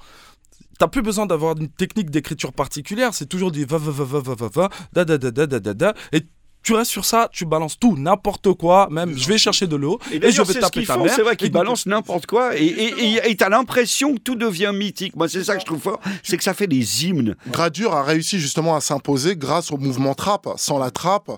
[0.76, 4.18] T'as plus besoin d'avoir une technique d'écriture particulière, c'est toujours du va va va va
[4.20, 6.22] va va va da da da da da da da et
[6.64, 10.00] tu restes sur ça, tu balances tout, n'importe quoi, même je vais chercher de l'eau
[10.10, 11.14] Et et, je vais taper ta font, mère.
[11.14, 14.72] c'est vrai qu'ils balancent n'importe quoi et- et et- et t'as l'impression que tout devient
[14.74, 15.14] mythique.
[15.14, 17.36] Moi, c'est ça que je trouve fort, c'est que ça fait des hymnes.
[17.52, 20.48] Gradure a réussi justement à s'imposer grâce au mouvement trap.
[20.56, 21.30] Sans la trappe,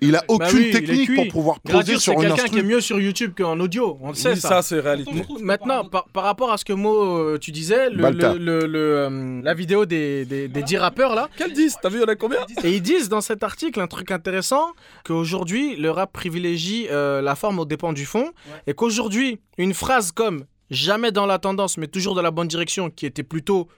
[0.00, 2.80] il a aucune Bah oui, technique pour pouvoir poser sur une quelqu'un qui est mieux
[2.80, 3.98] sur YouTube qu'en audio.
[4.00, 4.48] On le sait, Oui, ça.
[4.48, 5.10] ça c'est réalité.
[5.40, 8.34] Maintenant, par, par rapport à ce que Mo, euh, tu disais, le, Balta.
[8.34, 11.88] le- le- le, euh, la vidéo des, des, des 10 rappeurs là, Quel 10 T'as
[11.88, 14.72] vu, il y en a combien et ils disent dans cet article un truc intéressant
[15.04, 18.30] qu'aujourd'hui le rap privilégie euh, la forme au dépend du fond
[18.66, 22.90] et qu'aujourd'hui une phrase comme jamais dans la tendance mais toujours dans la bonne direction
[22.90, 23.68] qui était plutôt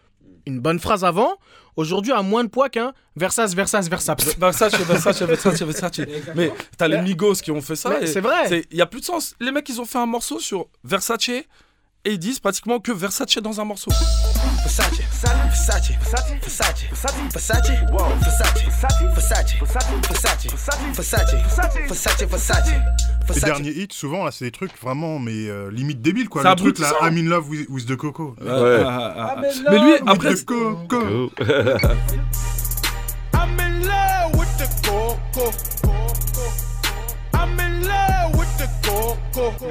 [0.46, 1.38] une bonne phrase avant
[1.76, 4.36] aujourd'hui a moins de poids qu'un Versace Versace Versace.
[4.38, 6.00] Versace, Versace, Versace, Versace.
[6.34, 7.94] Mais t'as les Migos qui ont fait ça.
[8.06, 8.64] C'est vrai.
[8.70, 9.34] Il y a plus de sens.
[9.40, 11.30] Les mecs, ils ont fait un morceau sur Versace
[12.04, 13.90] et ils disent pratiquement que Versace dans un morceau.
[14.62, 15.00] Versace,
[23.34, 26.42] Les derniers hits, souvent, là, c'est des trucs vraiment, mais limite débiles, quoi.
[26.42, 28.36] Le truc, là, I'm in love with, the coco.
[28.40, 30.34] Mais lui, après...
[30.34, 31.30] The coco.
[33.32, 35.50] I'm in love with the coco.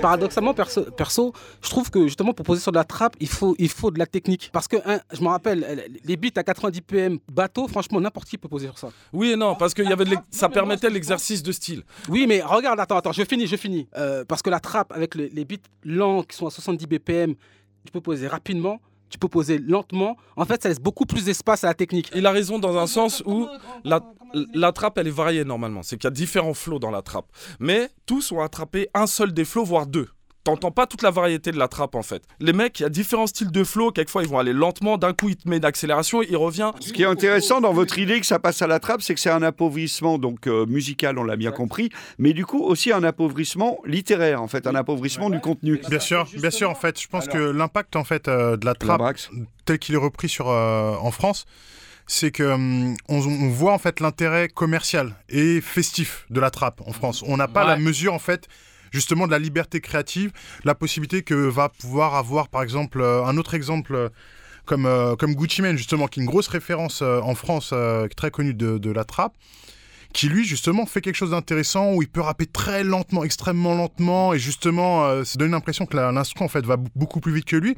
[0.01, 3.55] Paradoxalement, perso, perso, je trouve que justement pour poser sur de la trappe, il faut,
[3.57, 4.49] il faut de la technique.
[4.53, 8.37] Parce que hein, je me rappelle, les beats à 90 PM bateau, franchement, n'importe qui
[8.37, 8.89] peut poser sur ça.
[9.11, 11.83] oui et non, parce que y avait de ça permettait l'exercice de style.
[12.09, 13.87] Oui, mais regarde, attends, attends, je finis, je finis.
[13.95, 17.35] Euh, parce que la trappe avec les, les beats lents qui sont à 70 BPM,
[17.85, 18.79] tu peux poser rapidement,
[19.13, 20.17] tu peux poser lentement.
[20.35, 22.09] En fait, ça laisse beaucoup plus d'espace à la technique.
[22.15, 23.47] Il a raison dans un sens où
[23.83, 24.01] la,
[24.55, 25.83] la trappe, elle est variée normalement.
[25.83, 27.27] C'est qu'il y a différents flows dans la trappe.
[27.59, 30.09] Mais tous ont attrapé un seul des flows, voire deux.
[30.43, 32.21] T'entends pas toute la variété de la trappe en fait.
[32.41, 33.91] Les mecs, il y a différents styles de flow.
[33.91, 34.97] Quelquefois, ils vont aller lentement.
[34.97, 36.71] D'un coup, ils te mettent une accélération, il revient.
[36.81, 39.21] Ce qui est intéressant dans votre idée que ça passe à la trappe, c'est que
[39.21, 43.03] c'est un appauvrissement donc euh, musical, on l'a bien compris, mais du coup aussi un
[43.03, 45.79] appauvrissement littéraire en fait, un appauvrissement du contenu.
[45.89, 46.69] Bien sûr, bien sûr.
[46.69, 49.01] En fait, je pense que l'impact en fait euh, de la trappe,
[49.63, 51.45] tel qu'il est repris sur euh, en France,
[52.05, 56.81] c'est que hum, on, on voit en fait l'intérêt commercial et festif de la trappe
[56.85, 57.23] en France.
[57.25, 57.67] On n'a pas Ouais.
[57.69, 58.49] la mesure en fait
[58.93, 60.31] justement de la liberté créative,
[60.63, 64.09] la possibilité que va pouvoir avoir par exemple euh, un autre exemple euh,
[64.65, 67.73] comme euh, comme Gucci Mane justement qui est une grosse référence en France
[68.15, 69.33] très connue de, de la trappe
[70.13, 74.33] qui lui justement fait quelque chose d'intéressant où il peut rapper très lentement, extrêmement lentement
[74.33, 77.75] et justement ça donne l'impression que l'instrument en fait va beaucoup plus vite que lui.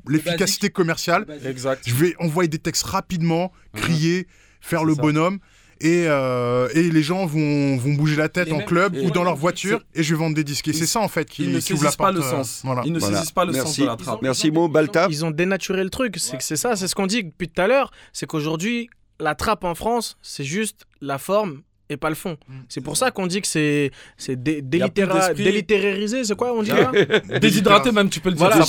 [0.06, 1.24] l'efficacité commerciale.
[1.44, 1.82] Exact.
[1.86, 4.26] Je vais envoyer des textes rapidement, crier,
[4.60, 5.02] faire le ça.
[5.02, 5.38] bonhomme.
[5.84, 9.22] Et, euh, et les gens vont, vont bouger la tête Les en club ou dans
[9.22, 10.66] leur voiture et je vais vendre des disques.
[10.68, 12.16] Et c'est ça en fait qui, Ils ne qui ouvre la saisissent pas porte.
[12.16, 12.62] le euh, sens.
[12.64, 12.82] voilà.
[12.86, 13.16] Ils ne Voilà.
[13.18, 13.80] saisissent pas le sens Merci.
[13.82, 14.22] de la trappe.
[14.22, 15.06] Merci Mo Balta.
[15.10, 16.16] Ils ont dénaturé le truc.
[16.18, 17.90] C'est que c'est ça, c'est ce qu'on dit depuis tout à l'heure.
[18.14, 18.88] C'est qu'aujourd'hui,
[19.20, 21.60] la trappe en France, c'est juste la forme
[21.94, 22.36] et pas le fond.
[22.68, 25.44] C'est pour ça qu'on dit que c'est c'est dé- y a plus délittéra- d'esprit.
[25.44, 26.90] délittérisé, c'est quoi on dit là?
[27.40, 28.46] Déshydraté même, tu peux le dire.
[28.46, 28.60] Voilà,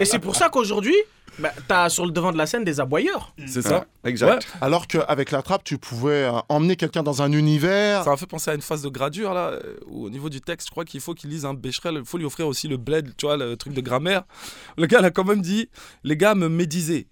[0.00, 0.94] Et c'est pour ça qu'aujourd'hui,
[1.38, 3.32] bah, t'as sur le devant de la scène des aboyeurs.
[3.46, 3.86] C'est ça.
[4.04, 4.46] Exact.
[4.60, 8.02] Alors qu'avec la trappe, tu pouvais euh, emmener quelqu'un dans un univers.
[8.04, 10.40] Ça m'a fait penser à une phase de gradure là, euh, où au niveau du
[10.40, 12.76] texte, je crois qu'il faut qu'il lise un Becherel, il faut lui offrir aussi le
[12.76, 14.22] bled, tu vois, le truc de grammaire.
[14.76, 15.68] Le gars, il a quand même dit,
[16.04, 17.06] les gars me médisaient.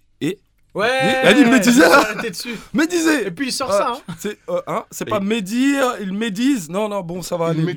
[0.77, 0.87] Ouais
[1.23, 2.55] Elle dit, arrêtez dessus.
[2.71, 3.93] médisaient Et puis il sort ça.
[3.95, 4.13] hein.
[4.19, 6.69] C'est euh, hein, c'est pas médire, ils médisent.
[6.69, 7.75] Non, non, bon, ça va aller.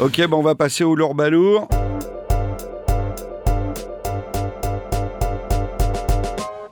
[0.00, 1.68] Ok, ben on va passer au lourd balourd.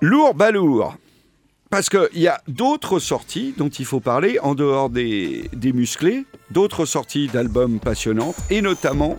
[0.01, 0.97] Lourd balourd.
[1.71, 6.25] Parce qu'il y a d'autres sorties dont il faut parler en dehors des, des musclés,
[6.51, 9.17] d'autres sorties d'albums passionnantes, et notamment,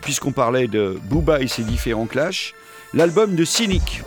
[0.00, 2.54] puisqu'on parlait de Booba et ses différents clashs,
[2.94, 4.02] l'album de Cynic.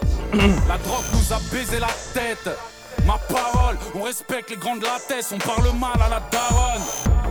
[0.68, 2.50] La drogue nous a baisé la tête.
[3.06, 6.82] Ma parole, on respecte les grands de la tête, on parle mal à la daronne.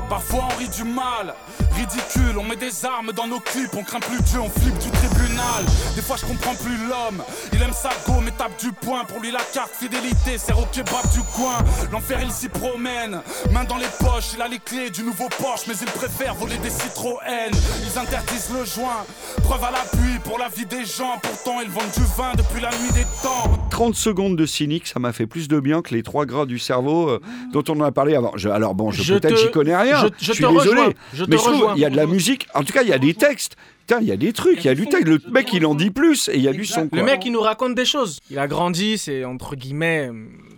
[0.09, 1.35] Parfois on rit du mal,
[1.77, 4.91] ridicule, on met des armes dans nos clips, on craint plus Dieu, on flippe du
[4.91, 5.65] tribunal.
[5.95, 9.05] Des fois je comprends plus l'homme, il aime sa go, mais tape du poing.
[9.05, 11.59] Pour lui la carte fidélité, c'est au kebab du coin.
[11.93, 15.69] L'enfer il s'y promène, main dans les poches, il a les clés du nouveau Porsche,
[15.69, 17.53] mais il préfère voler des Citroën.
[17.85, 19.07] Ils interdisent le joint,
[19.45, 21.19] preuve à l'appui pour la vie des gens.
[21.21, 23.51] Pourtant ils vendent du vin depuis la nuit des temps.
[23.71, 26.59] 30 secondes de Cynic, ça m'a fait plus de bien que les trois gras du
[26.61, 27.21] cerveau euh,
[27.53, 28.33] dont on en a parlé avant.
[28.37, 30.03] Je- alors bon, je, Je peut-être te- j'y connais rien.
[30.03, 30.81] je- je suis te désolé.
[30.83, 31.73] rejoins, je te mais je trouve rejoins.
[31.75, 32.47] il y a de la musique.
[32.55, 33.57] En tout cas, il y a des textes.
[33.87, 35.09] Putain, il y a des trucs, il y a du texte.
[35.09, 36.89] Le mec, il en dit plus et il y a du son.
[36.93, 38.21] Le mec, il nous raconte des choses.
[38.31, 40.11] Il a grandi, c'est entre guillemets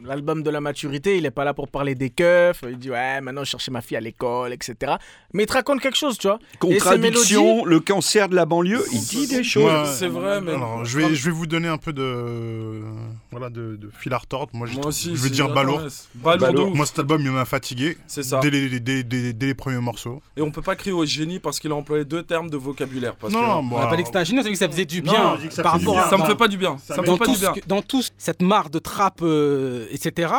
[0.05, 1.17] l'album de la maturité.
[1.17, 2.63] Il est pas là pour parler des keufs.
[2.69, 4.95] Il dit ouais, maintenant je cherchais ma fille à l'école, etc.
[5.33, 6.39] Mais il te raconte quelque chose, tu vois.
[6.59, 9.65] Contradiction, le cancer de la banlieue, il dit des choses.
[9.65, 10.53] Ouais, C'est vrai, mais.
[10.53, 12.83] Alors, je vais, je vais vous donner un peu de,
[13.31, 14.51] voilà, de, de fil à retordre.
[14.55, 15.15] Moi, je, Moi aussi.
[15.15, 15.81] je vais dire balourd.
[16.15, 16.75] Balourd.
[16.75, 18.41] Moi, cet album, il m'a fatigué C'est ça.
[18.41, 20.21] dès les, dès- dès- dès les premiers morceaux.
[20.37, 23.15] Et on peut pas crier au génie parce qu'il a employé deux termes de vocabulaire.
[23.17, 24.45] Parce non, que non, bon, On a pas dit que c'était un génie, on a
[24.45, 26.03] dit que ça faisait du bien par fait du rapport bien.
[26.03, 26.77] à ça me fait pas du bien.
[26.85, 27.53] Ça, me dans fait pas tout, du bien.
[27.67, 30.33] dans tout cette marre de trap, euh, etc.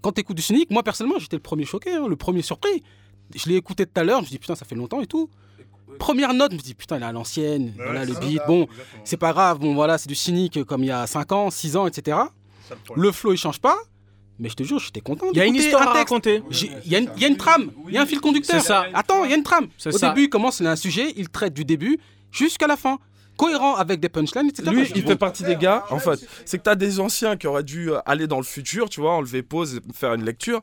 [0.00, 2.82] Quand t'écoutes du cynique, moi personnellement, j'étais le premier choqué, hein, le premier surpris.
[3.34, 5.28] Je l'ai écouté tout à l'heure, je me dis putain, ça fait longtemps et tout.
[5.98, 8.68] Première note, je me dis putain, il est à l'ancienne, voilà le beat, bon,
[9.04, 11.76] c'est pas grave, bon voilà, c'est du cynique comme il y a 5 ans, 6
[11.76, 12.16] ans, etc.
[12.94, 13.76] Le flow il change pas,
[14.38, 15.26] mais je te jure, j'étais content.
[15.32, 16.10] Il y a une histoire un à texte.
[16.10, 16.42] raconter.
[16.50, 18.20] J'ai- Il y, a une- il y a une trame, il y a un fil
[18.20, 18.60] conducteur.
[18.60, 18.86] C'est ça.
[18.94, 19.68] Attends, il y a une trame.
[19.86, 20.08] Au ça.
[20.10, 21.98] début, il commence, il a un sujet, il traite du début
[22.30, 22.98] jusqu'à la fin.
[23.38, 24.68] Cohérent avec des punchlines, etc.
[24.70, 26.28] Lui, il fait partie des gars, en fait.
[26.44, 29.14] C'est que t'as des anciens qui auraient dû euh, aller dans le futur, tu vois,
[29.14, 30.60] enlever pause faire une lecture.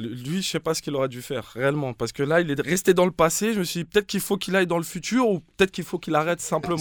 [0.00, 1.92] Le- Lui, je sais pas ce qu'il aurait dû faire, réellement.
[1.92, 3.52] Parce que là, il est resté dans le passé.
[3.52, 5.82] Je me suis dit, peut-être qu'il faut qu'il aille dans le futur ou peut-être qu'il
[5.82, 6.76] faut qu'il arrête simplement.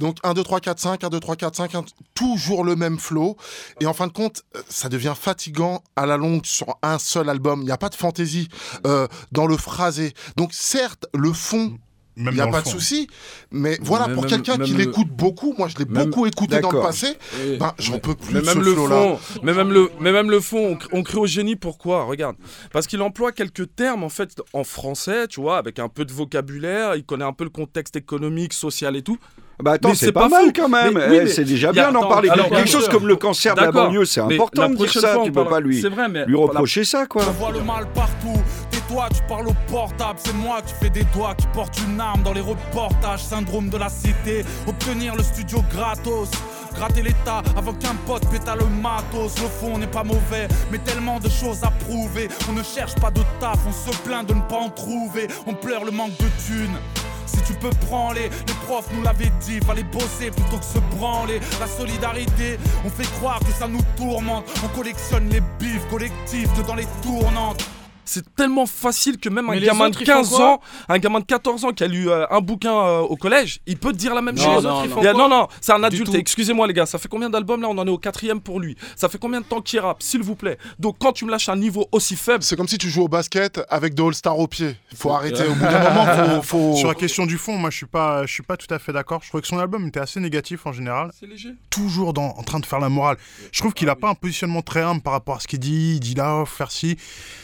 [0.00, 2.98] Donc 1, 2, 3, 4, 5, 1, 2, 3, 4, 5, un- toujours le même
[2.98, 3.36] flow.
[3.80, 7.28] Et en fin de compte, euh, ça devient fatigant à la longue sur un seul
[7.28, 7.60] album.
[7.60, 8.48] Il n'y a pas de fantaisie
[8.88, 10.12] euh, dans le phrasé.
[10.36, 11.78] Donc certes, le fond
[12.18, 13.08] il n'y a pas de souci.
[13.50, 16.70] Mais voilà, Mais pour quelqu'un qui le- l'écoute beaucoup, moi je l'ai beaucoup écouté dans
[16.72, 19.90] le passé, Et- ben, j'en peux plus mais même ce le fond, mais même le,
[20.00, 21.56] mais même le fond, on, cr- on crie au génie.
[21.56, 22.04] Pourquoi?
[22.04, 22.36] Regarde,
[22.72, 26.12] parce qu'il emploie quelques termes en fait en français, tu vois, avec un peu de
[26.12, 26.94] vocabulaire.
[26.96, 29.18] Il connaît un peu le contexte économique, social et tout.
[29.60, 30.52] Bah attends, Mais c'est pas, pas mal fou.
[30.54, 30.94] quand même.
[30.94, 32.28] Oui, Eh, mais c'est déjà bien d'en parler.
[32.28, 35.14] alors, Quelque chose comme le cancer de la banlieue, c'est important de dire ça.
[35.14, 37.22] fois, Tu on peux pas lui, C'est vrai, mais lui la- reprocher ça, quoi.
[37.24, 38.40] Je vois le mal partout.
[38.88, 40.18] Tais-toi, tu parles au portable.
[40.22, 43.22] C'est moi qui fais des doigts, qui porte une arme dans les reportages.
[43.22, 44.44] Syndrome de la cité.
[44.66, 46.30] Obtenir le studio gratos.
[46.74, 49.38] Gratter l'état avant qu'un pote péta le matos.
[49.40, 52.28] Le fond n'est pas mauvais, mais tellement de choses à prouver.
[52.48, 55.28] On ne cherche pas de taf, on se plaint de ne pas en trouver.
[55.46, 56.78] On pleure le manque de thunes.
[57.26, 60.78] Si tu peux prendre les, les profs nous l'avaient dit, fallait bosser plutôt que se
[60.96, 61.40] branler.
[61.60, 64.44] La solidarité, on fait croire que ça nous tourmente.
[64.64, 67.62] On collectionne les bifs collectifs que dans les tournantes.
[68.08, 70.60] C'est tellement facile que même un Mais gamin de autres, ils font 15 quoi ans,
[70.88, 73.76] un gamin de 14 ans qui a lu euh, un bouquin euh, au collège, il
[73.76, 74.64] peut te dire la même Non, chose.
[74.64, 75.00] non, Il non.
[75.02, 76.14] a- non, non, c'est un Du adulte.
[76.14, 78.76] Excusez-moi les gars, ça fait combien d'albums là On en est au quatrième pour lui?
[78.96, 80.58] Ça fait combien de temps qu'il rappe, s'il vous plaît?
[80.78, 83.08] Donc quand tu me lâches un niveau aussi faible, C'est comme si tu jouais au
[83.08, 84.76] basket avec des All-Stars au pied.
[84.96, 85.44] Faut arrêter.
[85.44, 86.42] Au bout d'un moment, faut.
[86.72, 86.76] faut...
[86.76, 88.92] Sur la question du fond, moi je suis pas, je suis pas tout à fait
[88.92, 89.20] d'accord.
[89.22, 91.10] Je trouve que son album était assez négatif en général.
[91.18, 91.50] c'est léger.
[91.70, 93.16] Toujours dans, en train de faire la morale.
[93.52, 95.94] Je trouve qu'il a pas un positionnement très humble par rapport à ce qu'il dit.
[95.96, 96.96] Il dit là, faire ci.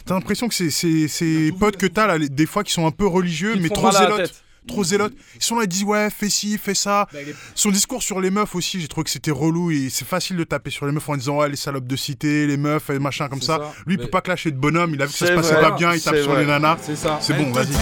[0.06, 2.90] T'as l'impression que c'est ces potes que t'as là, les- des fois qui sont un
[2.90, 4.40] peu religieux, mais trop zélotes.
[4.66, 5.12] Trop zélotes.
[5.36, 7.06] Ils sont là, ils disent ouais, fais ci, fais ça.
[7.12, 7.18] Bah,
[7.54, 10.44] Son discours sur les meufs aussi, j'ai trouvé que c'était relou et c'est facile de
[10.44, 13.28] taper sur les meufs en disant ouais, les salopes de cité, les meufs et machin
[13.28, 13.58] comme ça.
[13.58, 13.72] ça.
[13.86, 14.94] Lui, il peut pas clasher de bonhomme.
[14.94, 16.40] Il a vu que ça se passait pas bien, il tape sur vrai.
[16.40, 16.78] les nanas.
[16.80, 17.18] C'est ça.
[17.20, 17.74] C'est Elle bon, vas-y.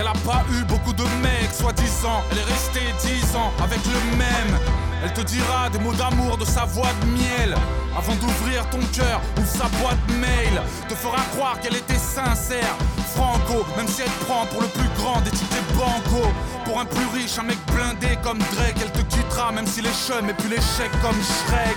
[0.00, 2.22] a pas eu beaucoup de mecs, soi-disant.
[2.32, 4.87] Elle est restée 10 ans avec le même.
[5.04, 7.54] Elle te dira des mots d'amour de sa voix de miel.
[7.96, 12.76] Avant d'ouvrir ton cœur ou sa boîte mail, te fera croire qu'elle était sincère.
[13.14, 16.26] Franco, même si elle prend pour le plus grand des titres des banco.
[16.64, 19.90] Pour un plus riche, un mec blindé comme Drake, elle te quittera, même si les
[19.90, 21.76] chums et puis l'échec comme Shrek.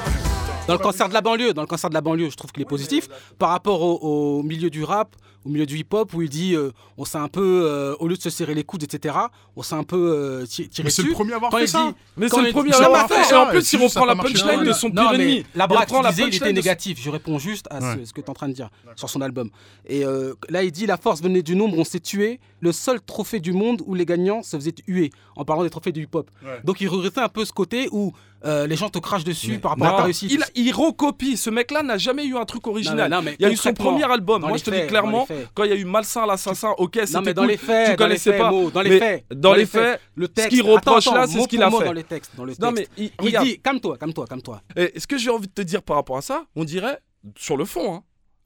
[0.67, 2.61] Dans le cancer de la banlieue, dans le cancer de la banlieue, je trouve qu'il
[2.61, 3.07] est positif
[3.37, 7.05] par rapport au milieu du rap, au milieu du hip-hop où il dit euh, on
[7.05, 9.15] s'est un peu euh, au lieu de se serrer les coudes, etc.
[9.55, 11.09] On s'est un peu euh, ti- tiré Mais c'est dessus.
[11.09, 11.87] le premier à avoir Quand fait il ça.
[11.87, 13.21] dit- Mais Quand c'est le premier à l'avoir attends, fait.
[13.21, 15.11] Et ça, en plus, c'est ça reprend a la punchline Non, de son Non, pire
[15.17, 15.45] mais ennemi.
[15.55, 16.99] la braque, la il était négatif.
[17.01, 18.05] Je réponds juste à ce, Ouais.
[18.05, 19.49] ce que tu es en train de dire sur son album.
[19.87, 22.39] Et euh, là, il dit la force venait du nombre, on s'est tué.
[22.59, 25.91] Le seul trophée du monde où les gagnants se faisaient huer, en parlant des trophées
[25.91, 26.29] du hip-hop.
[26.43, 26.59] Ouais.
[26.63, 29.71] Donc il regrettait un peu ce côté où euh, les gens te crachent dessus par
[29.71, 30.31] rapport à ta Non, réussite.
[30.31, 31.37] il, il recopie.
[31.37, 32.97] Ce mec-là n'a jamais eu un truc original.
[32.97, 34.41] Non, mais- non, mais il y a eu son premier album.
[34.41, 37.13] Moi, je te faits, dis clairement, quand il y a eu Malsain l'assassin, ok, c'était
[37.13, 38.51] Non mais dans les faits, tu connaissais pas.
[38.73, 40.49] Dans les faits, Dans les faits, le ce texte.
[40.49, 41.85] qu'il reproche Attends, là, attends, c'est ce qu'il a fait.
[41.85, 42.91] Dans les textes, dans le Non, texte.
[42.97, 44.61] mais il, dit calme-toi, calme-toi, calme-toi.
[44.75, 46.99] Et ce que j'ai envie de te dire par rapport à ça, on dirait,
[47.37, 48.03] sur le fond, hein,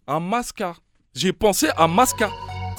[0.08, 0.82] un mascar.
[1.14, 2.32] J'ai pensé à mascar.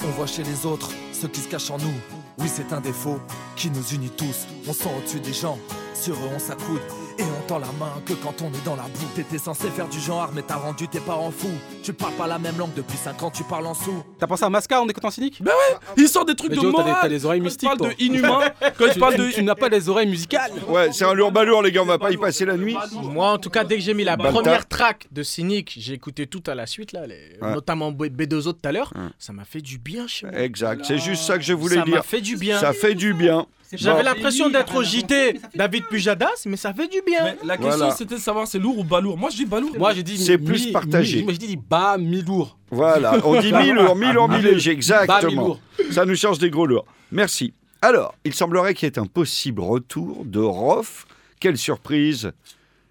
[0.03, 1.93] On voit chez les autres ce qui se cache en nous.
[2.37, 3.19] Oui, c'est un défaut
[3.55, 4.45] qui nous unit tous.
[4.67, 5.57] On sent au-dessus des gens,
[5.95, 6.81] sur eux on s'accoude.
[7.19, 9.07] Et on tend la main que quand on est dans la boue.
[9.15, 11.47] T'étais censé faire du genre, mais t'as rendu tes parents fous.
[11.81, 14.03] Tu parles pas la même langue depuis 5 ans, tu parles en sous.
[14.19, 15.41] T'as pensé à Mascar en écoutant Cynic?
[15.41, 17.01] Ben ouais, il sort des trucs Mais de Joe, t'as des- morale.
[17.03, 17.89] t'as des oreilles Quand il mystiques, parle toi.
[17.89, 18.39] de inhumain,
[18.77, 21.71] quand il parle de Tu n'as pas des oreilles musicales Ouais, c'est un lourd-balourd, les
[21.71, 22.75] gars, on va pas y passer la nuit.
[23.01, 24.33] Moi, en tout cas, dès que j'ai mis la Balta.
[24.33, 27.53] première track de Cynic, j'ai écouté tout à la suite, là, les- Ouais.
[27.53, 28.91] notamment B- B2O tout à l'heure.
[28.95, 29.01] Ouais.
[29.17, 30.39] Ça m'a fait du bien chez moi.
[30.39, 32.05] Exact, c'est juste ça que je voulais Ça m'a dire.
[32.05, 32.59] fait du bien.
[32.59, 33.45] Ça fait du bien.
[33.73, 37.23] J'avais l'impression d'être au JT David Pujadas, mais ça fait du bien.
[37.23, 37.95] Mais la question Voilà.
[37.95, 39.17] c'était de savoir c'est lourd ou pas lourd.
[39.17, 39.75] Moi je dis pas lourd.
[39.77, 41.23] Moi j'ai dit C'est plus partagé.
[41.23, 42.57] Moi j'ai dit bas, mi-lourd.
[42.71, 45.59] Voilà, on dit mi-lourd, mi-lourd, mi-léger, exactement.
[45.91, 46.85] Ça nous change des gros lourds.
[47.11, 47.53] Merci.
[47.81, 51.05] Alors, il semblerait qu'il y ait un possible retour de Rof.
[51.39, 52.31] Quelle surprise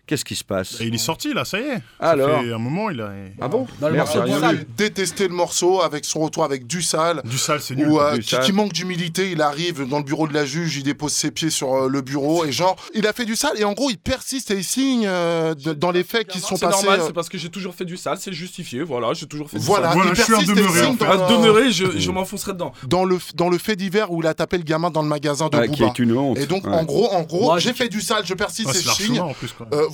[0.06, 1.74] Qu'est-ce qui se passe Et il est sorti là, ça y est.
[2.00, 3.10] Ça Alors fait un moment, il a.
[3.40, 4.30] Ah bon Dans le morceau du
[4.76, 7.22] détesté le morceau avec son retour avec du sale.
[7.24, 7.88] Du sale, c'est nul.
[7.88, 11.12] Ou euh, qui, manque d'humilité, il arrive dans le bureau de la juge, il dépose
[11.12, 13.72] ses pieds sur euh, le bureau et genre, il a fait du sale et en
[13.72, 16.84] gros il persiste et il signe euh, de- dans les faits qui sont C'est passés.
[16.84, 18.82] normal, euh, c'est parce que j'ai toujours fait du sale, c'est justifié.
[18.82, 19.96] Voilà, j'ai toujours fait du voilà, sale.
[19.96, 21.04] Voilà, il je suis un persiste et il demeuré, en fait.
[21.06, 22.72] À demeurer, je, je m'enfoncerai dedans.
[22.88, 25.48] dans le dans le fait divers où il a tapé le gamin dans le magasin
[25.48, 26.38] de Ah, Qui est une honte.
[26.38, 26.72] Et donc Ouais.
[26.72, 29.22] en gros, en gros, j'ai fait du sale, je persiste Ouais, et c'est je signe.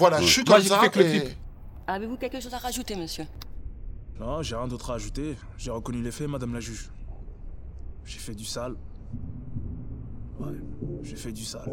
[0.02, 0.80] Voilà, je suis Moi, comme j'ai ça.
[0.80, 1.36] fait que le clip.
[1.86, 3.24] Avez-vous quelque chose à rajouter, monsieur?
[4.18, 5.36] Non, j'ai rien d'autre à ajouter.
[5.56, 6.90] J'ai reconnu les faits, madame la juge.
[8.04, 8.74] J'ai fait du sale.
[10.40, 10.54] Ouais,
[11.02, 11.70] j'ai fait du sale.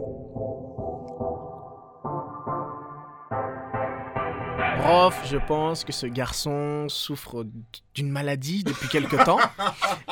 [4.81, 7.45] Prof, je pense que ce garçon souffre
[7.93, 9.39] d'une maladie depuis quelque temps.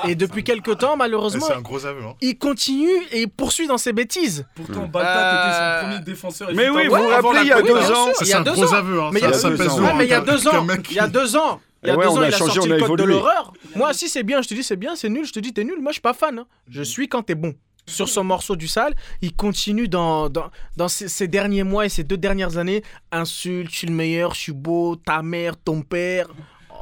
[0.08, 2.04] Et depuis quelque temps, malheureusement, C'est un gros aveu.
[2.04, 2.16] Hein.
[2.22, 4.46] il continue et poursuit dans ses bêtises.
[4.56, 6.50] Pourtant, Balta, Euh, t'étais son premier défenseur.
[6.50, 8.08] et Mais tout oui, vous vous rappelez, il y a deux ans.
[8.22, 8.74] Il c'est a un deux gros ans.
[8.78, 9.02] aveu.
[9.02, 9.10] Hein.
[9.14, 9.26] Mais il y
[10.14, 10.68] a deux ans.
[10.90, 11.62] il y a deux ans.
[11.84, 11.94] Il y a.
[11.94, 13.14] Il a Ouais, deux on ans, a il a changé, sorti le code de évolué.
[13.14, 13.54] l'horreur.
[13.76, 15.64] Moi, si c'est bien, je te dis c'est bien, c'est nul, je te dis t'es
[15.64, 15.80] nul.
[15.80, 16.40] Moi, je suis pas fan.
[16.40, 16.46] hein.
[16.70, 17.54] Je suis quand t'es bon.
[17.88, 21.90] Sur son morceau du sale, il continue dans, dans, dans ces, ces derniers mois et
[21.90, 22.84] ces deux dernières années.
[23.12, 26.28] Insulte, je suis le meilleur, je suis beau, ta mère, ton père.
[26.70, 26.76] Oh,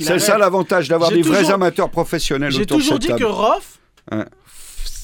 [0.00, 3.20] C'est ça l'avantage d'avoir des vrais amateurs professionnels J'ai autour de toujours cette dit table.
[3.20, 3.78] que Rof,
[4.10, 4.24] Ouais.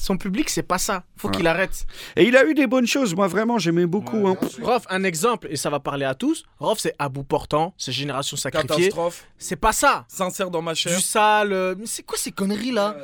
[0.01, 1.03] son public, c'est pas ça.
[1.15, 1.35] Faut Ouais.
[1.37, 1.85] qu'il arrête.
[2.15, 3.15] Et il a eu des bonnes choses.
[3.15, 4.27] Moi, vraiment, j'aimais beaucoup.
[4.27, 4.35] hein.
[4.61, 6.43] Rof, un exemple, et ça va parler à tous.
[6.59, 8.67] Rof, c'est à bout portant, c'est Génération Sacrifiée.
[8.89, 9.25] Catastrophe.
[9.37, 10.05] C'est pas ça.
[10.09, 10.95] Sincère dans ma chair.
[10.95, 11.53] Du sale.
[11.53, 12.95] euh, Mais c'est quoi ces conneries là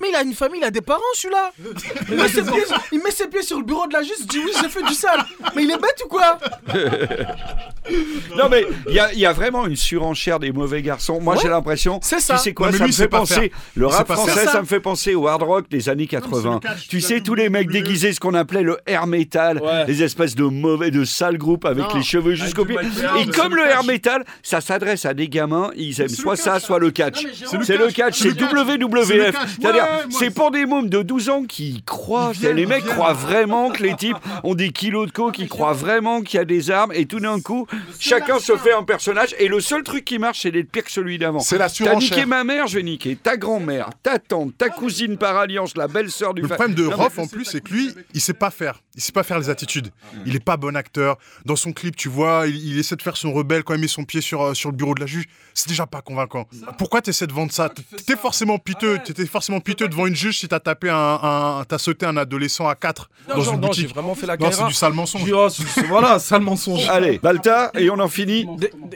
[0.00, 1.52] Mais il a une famille, il a des parents celui-là
[2.10, 4.26] il met, ses pieds, il met ses pieds sur le bureau de la justice, il
[4.28, 5.20] dit oui, j'ai fait du sale.
[5.54, 6.38] Mais il est bête ou quoi
[8.36, 11.20] Non, mais il y a, il y a vraiment une surenchère des mauvais garçons.
[11.20, 11.40] Moi, Ouais.
[11.42, 11.98] j'ai l'impression.
[12.02, 12.34] C'est ça.
[12.36, 13.34] Tu sais quoi Non, mais Ça lui, me fait pas penser.
[13.34, 13.48] faire.
[13.74, 14.50] Le rap pas français, faire.
[14.52, 16.60] ça me fait penser au hard rock des années 80.
[16.62, 19.60] catch, tu tu sais, l'as tous les mecs déguisés, ce qu'on appelait le air metal,
[19.62, 19.84] Ouais.
[19.86, 21.94] les espèces de mauvais, de sales groupes avec Non.
[21.96, 22.76] les cheveux jusqu'au du pied.
[22.82, 23.86] Mike Ward, Et c'est comme le le air catch.
[23.86, 26.62] metal, ça s'adresse à des gamins, ils aiment C'est soit ça, catch.
[26.64, 27.22] soit le catch.
[27.22, 28.46] Non, mais Jérôme, C'est le C'est le catch, catch, c'est c'est le catch.
[28.46, 29.32] C'est le WWF.
[29.32, 29.48] catch.
[29.60, 32.94] C'est-à-dire, c'est pour des mômes de 12 ans qui croient, viennent, les mecs viennent.
[32.94, 36.40] croient vraiment que les types ont des kilos de coke, ils croient vraiment qu'il y
[36.40, 37.66] a des armes, et tout d'un coup,
[37.98, 40.90] chacun se fait un personnage, et le seul truc qui marche, c'est d'être pire que
[40.92, 41.40] celui d'avant.
[41.40, 45.16] C'est la T'as niqué ma mère, je vais niquer ta grand-mère, ta tante, ta cousine
[45.16, 47.90] par alliance, la belle-sœur du Le fa- problème de Rof en plus, c'est que lui,
[48.14, 48.82] il sait pas faire.
[48.96, 49.90] Il sait pas faire les attitudes.
[50.26, 51.16] Il est pas bon acteur.
[51.46, 53.86] Dans son clip, tu vois, il, il essaie de faire son rebelle quand il met
[53.88, 55.24] son pied sur, euh, sur le bureau de la juge.
[55.54, 56.46] C'est déjà pas convaincant.
[56.76, 57.68] Pourquoi tu essaies de vendre ça?
[57.68, 58.98] T'étais forcément piteux.
[59.04, 62.68] T'étais forcément piteux devant une juge si t'as tapé un, un- t'as sauté un adolescent
[62.68, 63.88] à 4 Non, dans genre, une non, boutique.
[63.88, 65.24] vraiment fait la Non, c'est du sale mensonge.
[65.24, 65.48] Dis, oh,
[65.88, 66.88] voilà, sale mensonge.
[66.88, 68.46] Allez, Balta, et on en finit.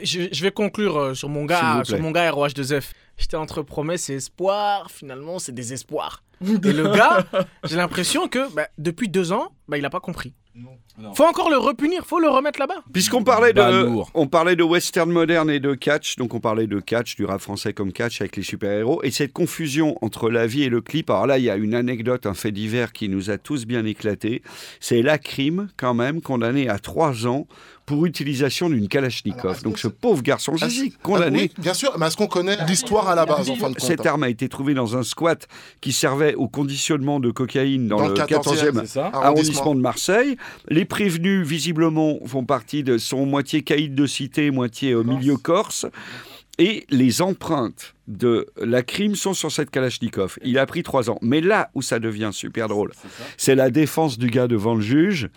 [0.03, 2.83] Je, je vais conclure euh, sur mon gars, sur mon gars ROH2F.
[3.17, 4.91] J'étais entre promesses et espoir.
[4.91, 6.21] Finalement, c'est désespoir.
[6.41, 7.23] Et le gars,
[7.63, 10.33] j'ai l'impression que bah, depuis deux ans, bah, il a pas compris.
[11.13, 12.83] Faut encore le repunir, faut le remettre là-bas.
[12.93, 14.09] Puisqu'on parlait de, Balourd.
[14.13, 17.41] on parlait de western moderne et de catch, donc on parlait de catch, du rap
[17.41, 21.09] français comme catch avec les super-héros, et cette confusion entre la vie et le clip.
[21.09, 23.85] Alors là, il y a une anecdote, un fait divers qui nous a tous bien
[23.85, 24.41] éclaté.
[24.79, 27.47] C'est la crime, quand même, condamné à trois ans
[27.85, 29.61] pour utilisation d'une Kalachnikov.
[29.63, 31.49] Donc ce pauvre garçon, si, si, condamné.
[31.51, 33.75] Ah Oui, bien sûr, mais est-ce qu'on connaît l'histoire à la base, en fin de
[33.75, 35.47] compte Cette arme a été trouvée dans un squat
[35.81, 39.07] qui servait au conditionnement de cocaïne dans, Dans le le 14e, 14e, c'est ça.
[39.13, 40.37] arrondissement de Marseille.
[40.69, 45.85] Les prévenus, visiblement, font partie de sont moitié caïd de cité, moitié au milieu corse.
[46.57, 50.37] Et les empreintes de la crime sont sur cette Kalachnikov.
[50.43, 51.17] Il a pris trois ans.
[51.21, 52.91] Mais là où ça devient super drôle,
[53.37, 55.29] c'est la défense du gars devant le juge.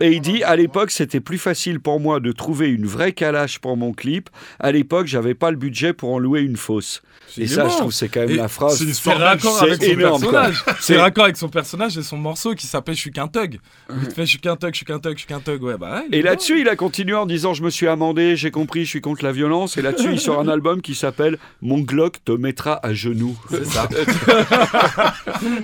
[0.00, 3.58] Et il dit, à l'époque, c'était plus facile pour moi de trouver une vraie Kalash
[3.58, 4.28] pour mon clip.
[4.58, 7.02] À l'époque, j'avais pas le budget pour en louer une fausse.
[7.36, 7.70] Et ça, bon.
[7.70, 8.82] je trouve, c'est quand même Et la phrase.
[8.92, 10.64] c'est raccord avec son personnage.
[10.80, 13.58] C'est raccord avec son personnage et son morceau qui s'appelle Je suis qu'un thug.
[13.90, 15.62] Il te fait Je suis qu'un thug, je suis qu'un thug, je suis qu'un thug.
[15.62, 18.84] Ouais, bah Et là-dessus, il a continué en disant Je me suis amendé, j'ai compris,
[18.84, 19.76] je suis contre la violence.
[19.76, 23.36] Et là-dessus, il sort un album qui s'appelle Mon Glock te mettra à genoux.
[23.50, 23.56] bon.
[23.58, 23.88] C'est ça.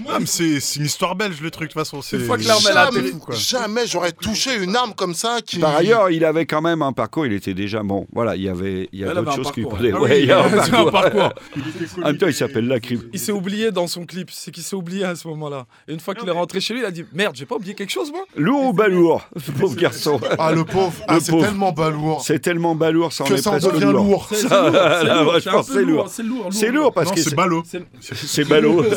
[0.09, 2.01] Ah, c'est une histoire belge le truc de toute façon.
[2.03, 5.39] c'est- Une fois que l'arme elle a Jamais, jamais j'aurais touché une arme comme ça
[5.45, 5.59] qui.
[5.59, 8.07] Par ailleurs, il avait quand même un parcours, il était déjà bon.
[8.13, 9.91] Voilà, il y avait, il y a d'autres choses qui prenaient.
[9.95, 10.91] Ah Ouais, oui, il y a un C'est un parcours.
[10.93, 11.33] parcours.
[12.03, 13.03] En même temps, il s'appelle La Crime.
[13.13, 14.31] Il s'est oublié dans son clip.
[14.33, 15.67] C'est qu'il s'est oublié à ce moment-là.
[15.89, 17.75] Et une fois qu'il est rentré chez lui, il a dit Merde, j'ai pas oublié
[17.75, 19.29] quelque chose, moi Lourd ou balourd
[19.59, 20.21] pauvre garçon?
[20.39, 22.23] Ah, le pauvre, ah, c'est tellement balourd.
[22.25, 24.27] C'est tellement balourd, ça en est presque devient lourd.
[24.31, 26.09] C'est Ça, lourd, ouais, je pense c'est lourd.
[26.25, 26.49] C'est lourd.
[26.53, 27.63] C'est lourd parce Non, que c'est ballot.
[28.01, 28.83] C'est- c'est ballot.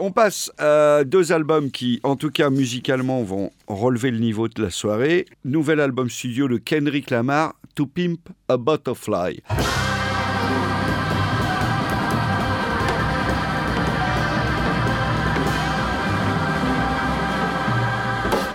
[0.00, 4.62] On passe à deux albums qui, en tout cas musicalement, vont relever le niveau de
[4.62, 5.26] la soirée.
[5.44, 9.42] Nouvel album studio de Kendrick Lamar, To Pimp a Butterfly.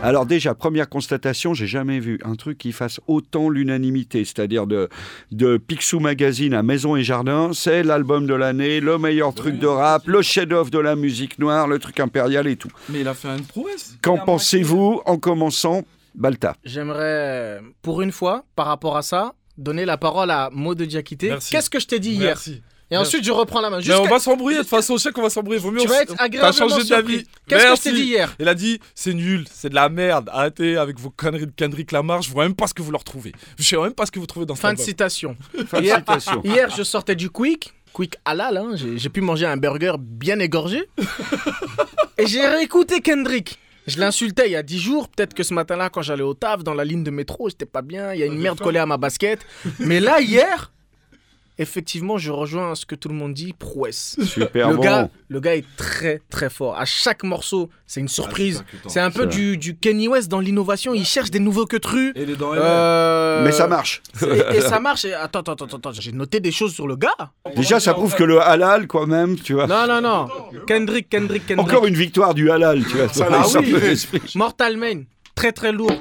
[0.04, 4.90] Alors déjà, première constatation, j'ai jamais vu un truc qui fasse autant l'unanimité, c'est-à-dire de,
[5.32, 9.66] de Picsou Magazine à Maison et Jardin, c'est l'album de l'année, le meilleur truc de
[9.66, 12.70] rap, le chef-d'œuvre de la musique noire, le truc impérial et tout.
[12.90, 13.98] Mais il a fait une prouesse.
[14.02, 15.84] Qu'en pensez-vous en commençant
[16.16, 16.58] Balta?
[16.66, 21.30] J'aimerais, pour une fois, par rapport à ça, donner la parole à Maud de Diakité.
[21.50, 22.36] Qu'est-ce que je t'ai dit hier?
[22.36, 22.62] Merci.
[22.94, 23.80] Et ensuite, je reprends la main.
[23.86, 25.60] Mais on va s'embrouiller, de toute façon, je sais qu'on va s'embrouiller.
[25.60, 27.24] Vaut mieux Tu vas être agréablement changé d'avis.
[27.48, 30.30] Qu'est-ce que je t'ai dit hier Il a dit c'est nul, c'est de la merde.
[30.32, 32.22] Arrêtez avec vos conneries de Kendrick Lamar.
[32.22, 33.32] Je vois même pas ce que vous leur trouvez.
[33.58, 35.36] Je sais même pas ce que vous trouvez dans Fin de citation.
[35.68, 36.42] Fin de citation.
[36.44, 37.74] hier, je sortais du Quick.
[37.94, 38.72] Quick halal, hein.
[38.74, 40.90] j'ai j'ai pu manger un burger bien égorgé.
[42.18, 43.60] et j'ai réécouté Kendrick.
[43.86, 45.10] Je l'insultais il y a 10 jours.
[45.10, 47.82] Peut-être que ce matin-là, quand j'allais au taf, dans la ligne de métro, j'étais pas
[47.82, 48.14] bien.
[48.14, 49.40] Il y a une merde collée à ma basket.
[49.80, 50.72] Mais là, hier,
[51.58, 54.18] effectivement, je rejoins ce que tout le monde dit, prouesse.
[54.26, 54.82] Super le bon.
[54.82, 56.78] Gars, le gars est très très fort.
[56.78, 58.64] À chaque morceau, c'est une surprise.
[58.88, 60.94] c'est un peu du, du Kenny West dans l'innovation.
[60.94, 62.12] Il cherche des nouveaux que trus.
[62.16, 64.02] Et les dents Euh, Mais ça marche.
[64.24, 65.06] Et, et ça marche.
[65.06, 65.92] Et attends, attends, attends, attends.
[65.94, 67.16] J'ai noté des choses sur le gars.
[67.56, 69.68] Déjà, ça prouve que le halal, quand même, tu vois.
[69.68, 70.28] Non, non, non.
[70.68, 71.68] Kendrick, Kendrick, Kendrick.
[71.68, 73.10] Encore une victoire du halal, tu vois.
[73.10, 73.28] Ça
[73.60, 73.72] oui.
[73.82, 74.22] l'esprit.
[74.36, 75.04] Mortal Main,
[75.36, 75.92] très très lourd.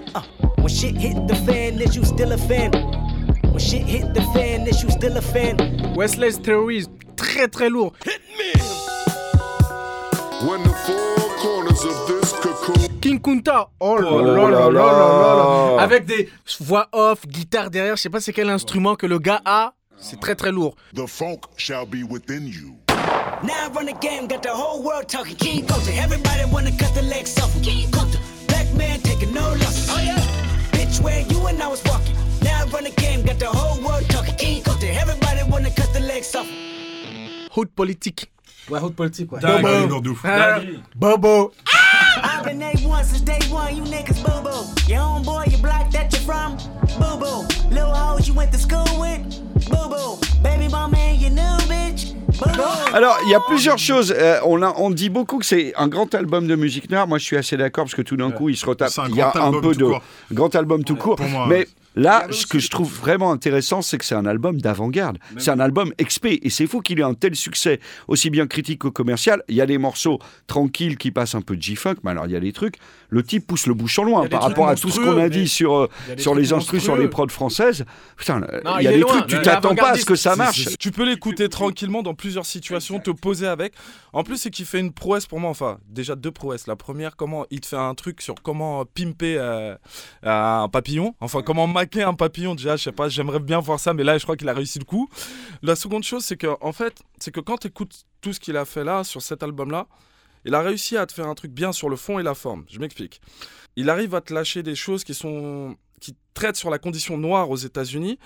[0.58, 2.70] When shit hit the fan, is you still a fan?
[3.52, 5.58] When shit hit the fan, is you still a fan?
[5.94, 7.92] Westless Theories, très très lourd.
[10.48, 12.98] When the four corners of this cocoon.
[13.02, 15.82] King Kunta, oh là Oh là là là.
[15.82, 16.30] Avec des
[16.60, 19.74] voix off, guitare derrière, je sais pas c'est quel instrument que le gars a.
[19.98, 20.74] C'est très très lourd.
[20.94, 22.78] The funk shall be within you.
[23.42, 25.36] Now I run the game, got the whole world talking.
[25.36, 27.52] King Coulter, everybody wanna cut the legs off.
[27.62, 28.98] King Coulter, black man
[33.42, 34.36] the whole world talking.
[34.36, 34.62] King
[35.02, 36.46] everybody wanna cut the legs off.
[37.54, 38.30] Hood politique.
[38.70, 39.40] Ouais, haute politique, ouais.
[39.40, 40.22] Dingue, de ouf.
[40.24, 40.60] Ah,
[40.94, 41.52] Bobo.
[42.22, 44.64] I've been A1 since day one, you niggas boo boo.
[44.88, 46.56] Your homeboy, your block that you're from,
[46.98, 47.42] boo boo.
[47.70, 49.20] Little hoes you went to school with,
[49.68, 50.18] boo boo.
[50.42, 52.94] Baby mama and your new bitch, boo boo.
[52.94, 54.14] Alors, il y a plusieurs choses.
[54.16, 57.08] Euh, on, a- on dit beaucoup que c'est un grand album de musique noire.
[57.08, 58.92] Moi, je suis assez d'accord parce que tout d'un coup, il se retape.
[59.08, 60.02] Il y a grand un album peu de court.
[60.32, 61.18] grand album tout court.
[61.20, 61.68] moi, mais ouais.
[61.94, 65.18] Là, ce que je trouve vraiment intéressant, c'est que c'est un album d'avant-garde.
[65.38, 66.38] C'est un album expé.
[66.42, 69.42] Et c'est fou qu'il ait un tel succès, aussi bien critique que commercial.
[69.48, 72.32] Il y a des morceaux tranquilles qui passent un peu de G-Funk, mais alors il
[72.32, 72.76] y a des trucs.
[73.08, 75.74] Le type pousse le bouchon loin par rapport à tout ce qu'on a dit sur,
[75.74, 77.84] euh, sur les instrus, sur les prods françaises.
[78.16, 79.12] Putain, Non, il y a il des loin.
[79.18, 80.76] trucs, tu t'attends pas à ce que ça marche.
[80.78, 83.74] Tu peux l'écouter tranquillement dans plusieurs situations, te poser avec.
[84.12, 85.50] En plus, c'est qu'il fait une prouesse pour moi.
[85.50, 86.66] Enfin, déjà deux prouesses.
[86.66, 89.74] La première, comment il te fait un truc sur comment pimper euh,
[90.22, 91.14] un papillon.
[91.20, 91.66] Enfin, comment
[91.96, 92.54] un papillon.
[92.54, 94.78] Déjà, je sais pas, j'aimerais bien voir ça, mais là, je crois qu'il a réussi
[94.78, 95.08] le coup.
[95.62, 98.56] La seconde chose, c'est que en fait, c'est que quand tu écoutes tout ce qu'il
[98.56, 99.86] a fait là, sur cet album-là,
[100.44, 102.64] il a réussi à te faire un truc bien sur le fond et la forme.
[102.68, 103.20] Je m'explique.
[103.76, 107.48] Il arrive à te lâcher des choses qui sont qui traitent sur la condition noire
[107.48, 108.18] aux États-Unis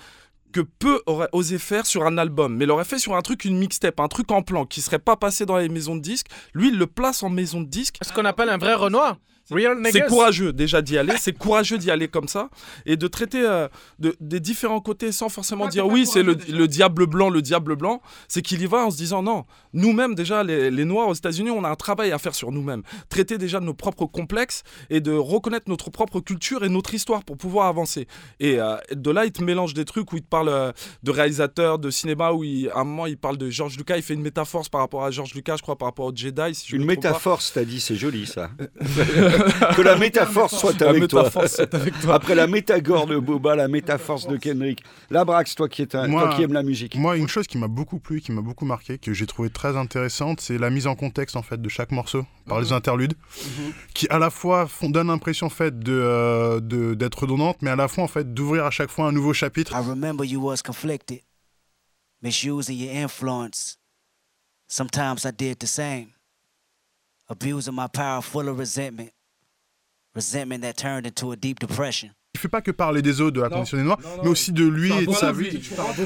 [0.51, 3.57] que peu auraient osé faire sur un album, mais l'aurait fait sur un truc, une
[3.57, 6.27] mixtape, un truc en plan qui serait pas passé dans les maisons de disques.
[6.53, 7.97] Lui, il le place en maison de disques.
[8.01, 9.17] Ce qu'on appelle un vrai Renoir.
[9.51, 12.49] Real C'est courageux déjà d'y aller, c'est courageux d'y aller comme ça
[12.85, 13.67] et de traiter euh,
[13.99, 17.75] de, des différents côtés sans forcément dire oui c'est le, le diable blanc, le diable
[17.75, 18.01] blanc.
[18.27, 21.51] C'est qu'il y va en se disant non, nous-mêmes déjà les, les Noirs aux États-Unis
[21.51, 25.01] on a un travail à faire sur nous-mêmes, traiter déjà de nos propres complexes et
[25.01, 28.07] de reconnaître notre propre culture et notre histoire pour pouvoir avancer.
[28.39, 30.71] Et euh, de là il te mélange des trucs où il te parle euh,
[31.03, 34.03] de réalisateurs de cinéma où il, à un moment il parle de George Lucas, il
[34.03, 36.55] fait une métaphore par rapport à George Lucas, je crois par rapport au Jedi.
[36.55, 38.49] Si je Une métaphore, t'as dit, c'est joli ça.
[39.75, 41.23] que la métaphore soit avec toi.
[41.23, 42.15] métaphore soit avec toi.
[42.15, 44.83] Après la métagore de Boba, la métaphore de Kendrick.
[45.09, 46.95] La Brax, toi qui, es un- toi qui aimes la musique.
[46.95, 49.77] Moi, une chose qui m'a beaucoup plu, qui m'a beaucoup marqué, que j'ai trouvé très
[49.77, 53.13] intéressante, c'est la mise en contexte en fait de chaque morceau par les interludes,
[53.93, 56.59] qui à la fois font, donnent l'impression en fait de euh,
[56.95, 59.73] d'être redondante, mais à la fois en fait d'ouvrir à chaque fois un nouveau chapitre.
[59.73, 61.21] I remember you was conflicted,
[62.21, 63.77] misusing your influence.
[64.69, 66.07] Sometimes I did the same,
[67.29, 69.11] abusing my power full of resentment,
[70.17, 72.09] resentment that turned into a deep depression.
[72.35, 74.63] Il fait pas que parler des autres, de la condition des noirs, mais aussi de
[74.63, 75.59] lui et de sa vie.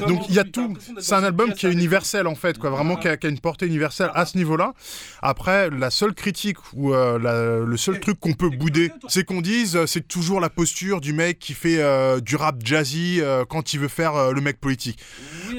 [0.08, 0.74] Donc il y a tout.
[0.98, 2.70] C'est un album qui est universel en fait, quoi.
[2.70, 4.72] Vraiment qui a, qui a une portée universelle à ce niveau-là.
[5.20, 9.42] Après, la seule critique ou euh, la- le seul truc qu'on peut bouder, c'est qu'on
[9.42, 13.44] dise euh, c'est toujours la posture du mec qui fait euh, du rap jazzy euh,
[13.44, 14.98] quand il veut faire euh, le mec politique.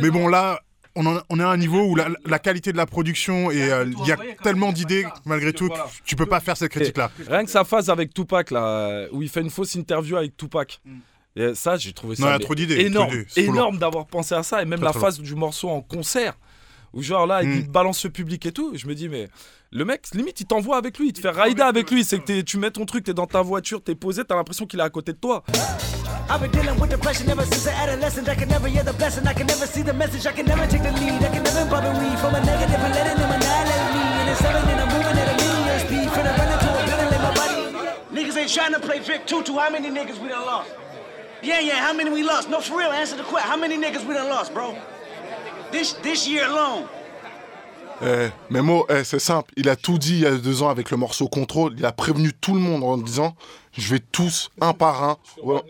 [0.01, 0.59] Mais bon là.
[0.95, 3.71] On, en- on est à un niveau où la, la qualité de la production et
[3.71, 5.73] euh, il y a tellement d'idées malgré tout que
[6.05, 7.09] tu peux pas faire cette critique là.
[7.27, 10.79] Rien que sa phase avec Tupac, là, où il fait une fausse interview avec Tupac.
[11.35, 12.53] Et ça, j'ai trouvé ça Non, mais trop
[12.85, 13.09] énorme,
[13.71, 14.61] trop d'avoir pensé à ça.
[14.61, 16.35] Et même la phase du morceau en concert,
[16.93, 17.51] où genre là, Mm.
[17.53, 18.71] il balance le public et tout.
[18.75, 19.27] Je me dis, mais
[19.71, 22.03] le mec, limite, il t'envoie avec lui, il te fait rider avec lui.
[22.03, 24.65] C'est que t'es- tu mets ton truc, t'es dans ta voiture, t'es posé, t'as l'impression
[24.65, 25.43] qu'il est à côté de toi.
[26.29, 28.27] I've been dealing with depression ever since an adolescent.
[28.29, 29.23] I can never hear the blessing.
[29.27, 30.25] I can never see the message.
[30.25, 31.21] I can never take the lead.
[31.21, 34.01] I can never bother weed from a negative and letting them annihilate me.
[34.21, 36.07] And it's seven and I'm moving at a million speed.
[36.15, 37.61] Finna run into a building, let my body.
[38.15, 39.53] Niggas ain't trying to play Vic Tutu.
[39.59, 40.69] How many niggas we done lost?
[41.43, 41.85] Yeah, yeah.
[41.85, 42.49] How many we lost?
[42.49, 42.91] No, for real.
[42.91, 43.49] Answer the question.
[43.51, 44.75] How many niggas we done lost, bro?
[45.73, 46.85] This this year alone.
[48.05, 49.51] Eh, mais Mo, eh, c'est simple.
[49.57, 51.73] Il a tout dit il y a deux ans avec le morceau Contrôle.
[51.77, 53.35] Il a prévenu tout le monde en disant
[53.71, 55.17] Je vais tous, un par un,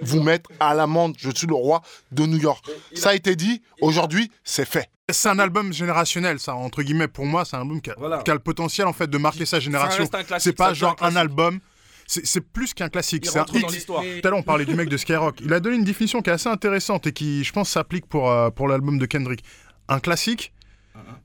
[0.02, 1.16] vous mettre à l'amende.
[1.18, 1.82] Je suis le roi
[2.12, 2.66] de New York.
[2.94, 3.62] Ça a été dit.
[3.80, 4.90] Aujourd'hui, c'est fait.
[5.10, 7.08] C'est un album générationnel, ça, entre guillemets.
[7.08, 8.20] Pour moi, c'est un album qui a, Voilà.
[8.24, 10.06] qui a le potentiel, en fait, de marquer sa génération.
[10.40, 11.60] C'est pas genre un album.
[12.08, 14.02] C'est plus qu'un classique, c'est un l'histoire.
[14.02, 15.36] Tout à l'heure, on parlait du mec de Skyrock.
[15.42, 18.30] Il a donné une définition qui est assez intéressante et qui, je pense, s'applique pour,
[18.30, 19.44] euh, pour l'album de Kendrick.
[19.90, 20.54] Un classique,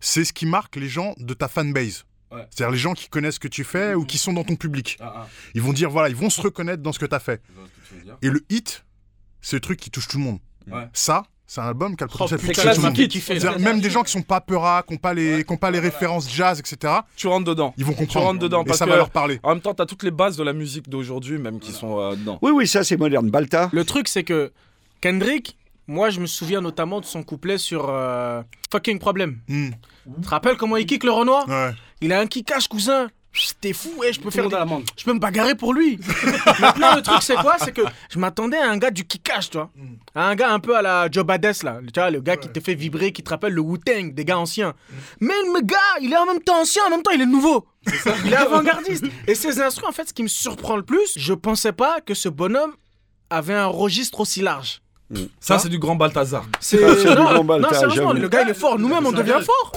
[0.01, 2.05] c'est ce qui marque les gens de ta fanbase.
[2.31, 2.47] Ouais.
[2.51, 4.99] C'est-à-dire les gens qui connaissent ce que tu fais ou qui sont dans ton public.
[5.01, 5.27] Ah, ah.
[5.55, 7.41] Ils vont dire, voilà, ils vont se reconnaître dans ce que tu as fait.
[8.23, 8.85] Et le hit,
[9.41, 10.39] c'est le truc qui touche tout le monde.
[10.71, 10.89] Ouais.
[10.93, 12.95] Ça, c'est un album qui a le potentiel putain, de toucher tout le monde.
[12.95, 13.41] classique, il fait.
[13.41, 15.71] C'est-à-dire Même des gens qui sont pas peuras, qui n'ont pas, les, qui ont pas
[15.71, 16.93] les références jazz, etc.
[17.17, 17.73] Tu rentres dedans.
[17.79, 18.27] Ils vont Tu comprendre.
[18.27, 19.41] rentres dedans Et parce ça que va leur parler.
[19.43, 22.15] En même temps, t'as toutes les bases de la musique d'aujourd'hui, même qui sont euh,
[22.15, 22.39] dedans.
[22.43, 23.31] Oui, oui, ça c'est moderne.
[23.31, 24.53] Balta Le truc, c'est que
[25.01, 25.57] Kendrick,
[25.89, 29.41] moi, je me souviens notamment de son couplet sur euh, Fucking Problem.
[29.49, 29.71] Hmm.
[30.05, 31.73] Tu te rappelles comment il kick le Renoir Ouais.
[32.03, 33.09] Il a un kickage, cousin.
[33.61, 34.57] T'es fou, ouais, je peux faire des-.
[34.97, 35.99] Je peux me bagarrer pour lui.
[36.61, 37.57] Maintenant, le truc, c'est quoi?
[37.59, 39.71] C'est que je m'attendais à un gars du kickage, tu vois.
[40.15, 41.79] À un gars un peu à la Joe Badass, là.
[41.93, 44.39] Tu vois, le gars qui te fait vibrer, qui te rappelle le Wu-Tang des gars
[44.39, 44.75] anciens.
[45.21, 47.67] Mais le gars, il est en même temps ancien, en même temps, il est nouveau.
[48.27, 49.05] Il est avant-gardiste.
[49.27, 52.15] Et ces instruments, en fait, ce qui me surprend le plus, je pensais pas que
[52.15, 52.75] ce bonhomme
[53.31, 54.83] avait un registre aussi large.
[55.41, 56.45] Ça, c'est du grand Balthazar.
[56.61, 58.79] C'est Ah, c'est du grand non, Balta, non, sérieusement, le gars il est fort.
[58.79, 59.73] Nous-mêmes on devient fort.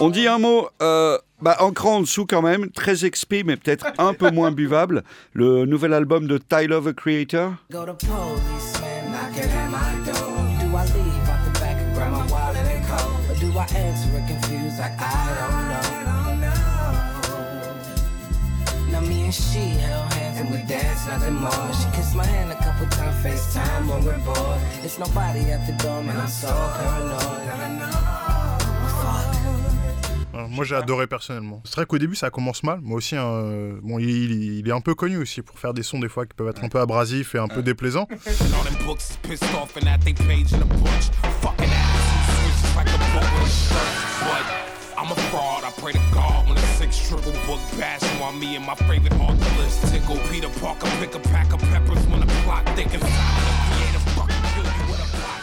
[0.00, 3.56] On dit un mot, euh, bah, en cran en dessous quand même, très expi, mais
[3.56, 5.04] peut-être un peu moins buvable.
[5.32, 7.52] Le nouvel album de Tyler the Creator.
[20.36, 21.72] And we danced nothing more.
[21.72, 24.60] She kissed my hand a couple times, FaceTime when we're bored.
[24.84, 27.44] It's nobody at the door, man, I'm so paranoid.
[30.48, 31.60] Moi j'ai adoré personnellement.
[31.64, 32.78] C'est vrai qu'au début ça commence mal.
[32.80, 35.74] Moi aussi, hein, euh, bon, il, il- il est un peu connu aussi pour faire
[35.74, 38.06] des sons des fois qui peuvent être un peu abrasifs et un peu déplaisants.
[44.98, 48.56] I'm a fraud, I pray to God when a six triple book bash on me
[48.56, 49.12] and my favorite.
[49.90, 52.64] Tickle Peter Parker, pick a pack of peppers when plot.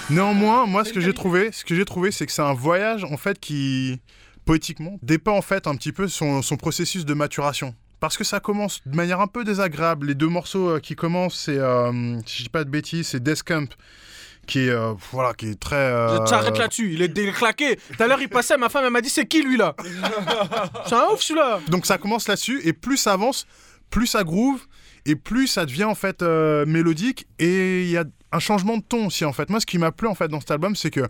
[0.09, 3.03] Néanmoins, moi ce que j'ai trouvé, ce que j'ai trouvé, c'est que c'est un voyage
[3.03, 4.01] en fait qui
[4.45, 7.75] poétiquement dépeint en fait un petit peu son, son processus de maturation.
[7.99, 10.07] Parce que ça commence de manière un peu désagréable.
[10.07, 13.23] Les deux morceaux euh, qui commencent, c'est, euh, si je dis pas de bêtises, c'est
[13.23, 13.71] Death Camp,
[14.45, 15.75] qui est, euh, voilà, qui est très...
[15.75, 17.77] euh, Je t'arrête là-dessus, il est déclaqué.
[17.95, 19.75] Tout à l'heure il passait, ma femme elle m'a dit c'est qui lui là?
[20.87, 21.59] C'est un ouf celui-là.
[21.69, 23.47] Donc ça commence là-dessus, et plus ça avance,
[23.89, 24.61] plus ça groove,
[25.05, 28.83] et plus ça devient en fait euh, mélodique, et il y a un changement de
[28.83, 29.49] ton aussi en fait.
[29.49, 31.07] Moi ce qui m'a plu en fait dans cet album, c'est que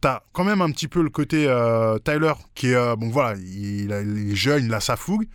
[0.00, 3.92] t'as quand même un petit peu le côté euh, Tyler, qui est, bon voilà, il
[3.92, 5.26] est jeune, il a sa fougue,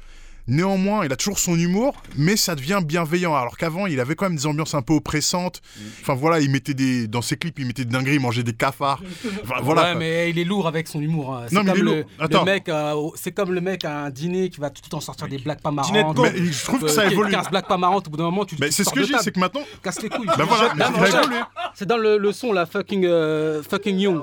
[0.48, 3.36] Néanmoins, il a toujours son humour, mais ça devient bienveillant.
[3.36, 5.62] Alors qu'avant, il avait quand même des ambiances un peu oppressantes.
[6.02, 8.54] Enfin voilà, il mettait des dans ses clips, il mettait des dingueries, il mangeait des
[8.54, 9.02] cafards.
[9.44, 9.82] Enfin, voilà.
[9.94, 11.36] ouais, mais il est lourd avec son humour.
[11.36, 11.46] hein.
[11.50, 12.10] C'est Non, mais il comme est le, lourd.
[12.20, 12.46] le Attends.
[12.46, 15.28] mec, euh, c'est comme le mec à un dîner qui va tout le temps sortir
[15.28, 15.92] des blagues pas marrantes.
[15.92, 16.24] Dîner de con.
[16.24, 17.32] Mais je trouve que ça Euh, évolue.
[17.32, 19.08] 15 blagues pas marrantes, au bout d'un moment, tu Mais tu c'est ce que je
[19.08, 20.28] dis, c'est que maintenant- Casse les couilles.
[20.38, 21.50] Bah voilà, Non, a.
[21.76, 24.22] C'est dans le, le son, là, fucking, euh, fucking Young.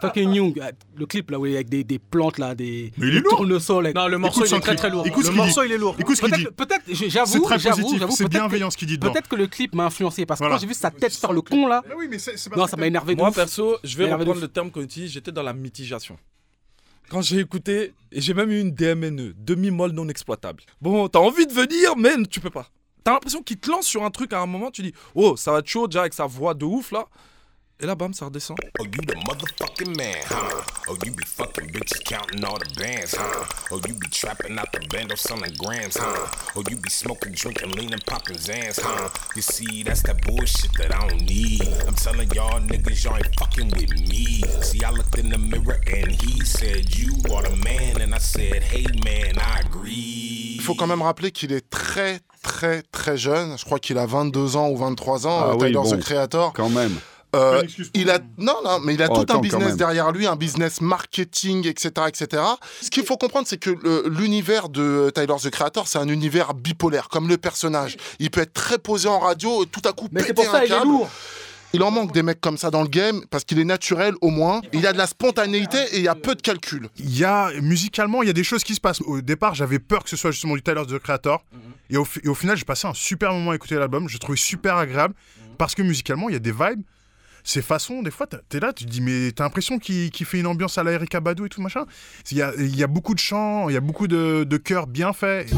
[0.00, 0.60] Fucking Young.
[0.96, 3.20] Le clip, là, où il est avec des, des plantes, là, des, Mais il est
[3.20, 3.36] lourd.
[3.38, 3.86] tournesols.
[3.86, 5.06] avec- Non, le morceau, Écoute il est très, très lourd.
[5.06, 5.96] Écoute morceau, il est lourd.
[5.98, 6.44] Écoute ce qu'il dit.
[6.44, 9.12] Peut-être, peut-être, j'ai- C'est j'avoue, très j'avoue, j'avoue, c'est bienveillant ce qu'il dit dedans.
[9.12, 11.42] Peut-être que le clip m'a influencé parce que quand j'ai vu sa tête faire le
[11.42, 11.82] con là,
[12.56, 15.32] non, ça m'a énervé de Moi, perso, je vais reprendre le terme qu'on utilise, j'étais
[15.32, 16.18] dans la mitigation.
[17.10, 20.62] Quand j'ai écouté, et j'ai même eu une DMNE, demi-molle non exploitable.
[20.80, 22.66] Bon, t'as envie de venir, mais tu peux pas.
[23.04, 25.52] T'as l'impression qu'il te lance sur un truc à un moment, tu dis, oh, ça
[25.52, 27.06] va être chaud déjà avec sa voix de ouf là.
[27.80, 28.56] Et là, bam, ça redescend.
[28.78, 30.62] Oh, you the motherfucking man, huh?
[30.88, 33.44] Oh, you be fucking bitches counting all the bands, huh?
[33.72, 36.28] Oh, you be trapping out the bando selling grams, huh?
[36.54, 39.08] Oh, you be smoking, drinking, leaning, popping Zans, huh?
[39.34, 41.62] You see, that's that bullshit that I don't need.
[41.88, 44.42] I'm telling y'all niggas, y'all ain't fucking with me.
[44.62, 48.00] See, I looked in the mirror and he said, You are the man.
[48.00, 50.54] And I said, Hey man, I agree.
[50.58, 53.58] Il faut quand même rappeler qu'il est très, très, très jeune.
[53.58, 56.00] Je crois qu'il a 22 ans ou 23 ans, Ah euh, oui, Tyler bon, the
[56.00, 56.52] Creator.
[56.52, 56.96] Quand même.
[57.34, 57.62] Euh,
[57.94, 60.80] il a non non mais il a Oh, tout un business derrière lui un business
[60.80, 62.42] marketing etc etc
[62.80, 63.70] ce qu'il faut comprendre c'est que
[64.08, 68.52] l'univers de Tyler the Creator c'est un univers bipolaire comme le personnage il peut être
[68.54, 70.72] très posé en radio et tout à coup Mais c'est péter pour ça un il
[70.72, 71.08] est lourd.
[71.72, 74.30] il en manque des mecs comme ça dans le game parce qu'il est naturel au
[74.30, 77.24] moins il a de la spontanéité et il y a peu de calcul Il y
[77.24, 79.00] a, musicalement, il y a des choses qui se passent.
[79.02, 81.42] Au départ, j'avais peur que ce soit justement du Tyler the Creator.
[81.90, 84.08] et, au, et au final, j'ai passé un super moment à écouter l'album.
[84.08, 85.14] Je l'ai trouvé super agréable.
[85.58, 86.82] Parce que musicalement, il y a des vibes.
[87.46, 90.46] Ces façons, des fois, t'es là, tu te dis, mais t'as l'impression qu'il fait une
[90.46, 91.84] ambiance à la Erika Badu et tout machin.
[92.30, 94.86] Il y a, y a beaucoup de chants, il y a beaucoup de, de chœurs
[94.86, 95.52] bien faits.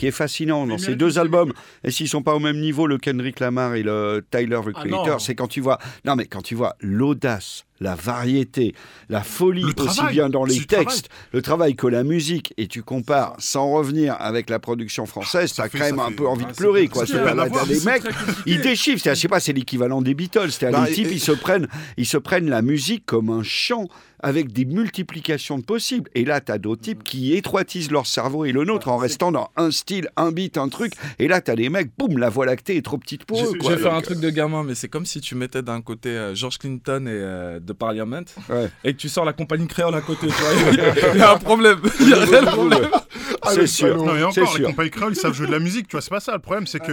[0.00, 1.52] Qui est fascinant dans ces deux albums,
[1.84, 4.80] et s'ils sont pas au même niveau, le Kendrick Lamar et le Tyler the Ah
[4.80, 8.74] Creator, c'est quand tu vois, non mais quand tu vois l'audace, la variété,
[9.08, 10.84] la folie Le aussi travail, bien dans les travail.
[10.86, 15.52] textes, le travail que la musique, et tu compares sans revenir avec la production française,
[15.52, 17.06] fait- quand même ça un fait- peu envie ah, de c'est pleurer, quoi.
[17.06, 18.02] C'est pas à des mecs,
[18.46, 19.02] ils déchiffrent.
[19.02, 20.50] C'est, je sais pas, c'est l'équivalent des Beatles.
[20.50, 23.42] C'est Bah, les types, et- ils se prennent, ils se prennent la musique comme un
[23.42, 23.88] chant
[24.22, 26.10] avec des multiplications de possibles.
[26.14, 29.32] Et là, tu as d'autres types qui étroitisent leur cerveau et le nôtre en restant
[29.32, 30.92] dans un style, un beat, un truc.
[31.18, 33.44] Et là, tu as des mecs, boum, la voie lactée est trop petite pour Je
[33.46, 33.50] eux.
[33.54, 33.74] je quoi.
[33.76, 36.34] vais faire un truc de gamin, mais c'est comme si tu mettais d'un côté euh,
[36.34, 38.68] George Clinton et euh, The Parliament Ouais.
[38.84, 40.26] et que tu sors la compagnie créole à côté.
[40.26, 40.72] Tu vois.
[41.14, 41.78] Il y a un problème.
[42.00, 42.88] Il y a un réel problème.
[43.42, 43.96] Ah, c'est sûr.
[43.96, 44.66] Non, et encore, les sûr.
[44.66, 46.32] compagnies créoles, ils savent jouer de la musique, tu vois, c'est pas ça.
[46.32, 46.92] Le problème, c'est que.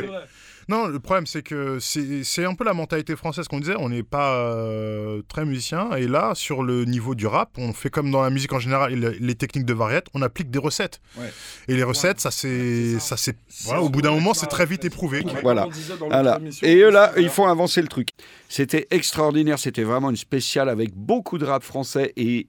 [0.70, 3.76] Non, le problème, c'est que c'est c'est un peu la mentalité française qu'on disait.
[3.78, 5.92] On n'est pas euh, très musicien.
[5.96, 8.92] Et là, sur le niveau du rap, on fait comme dans la musique en général,
[8.92, 11.00] et le- les techniques de variette, on applique des recettes.
[11.18, 11.32] Ouais.
[11.70, 13.00] Et les recettes, ça c'est.
[13.00, 15.24] ça c'est voilà, Au bout d'un moment, c'est très vite éprouvé.
[15.42, 15.68] Voilà.
[16.02, 16.40] Voilà.
[16.64, 18.10] Et eux là, ils font avancer le truc.
[18.50, 19.60] C'était extraordinaire.
[19.60, 22.48] C'était vraiment une spéciale avec beaucoup de rap français et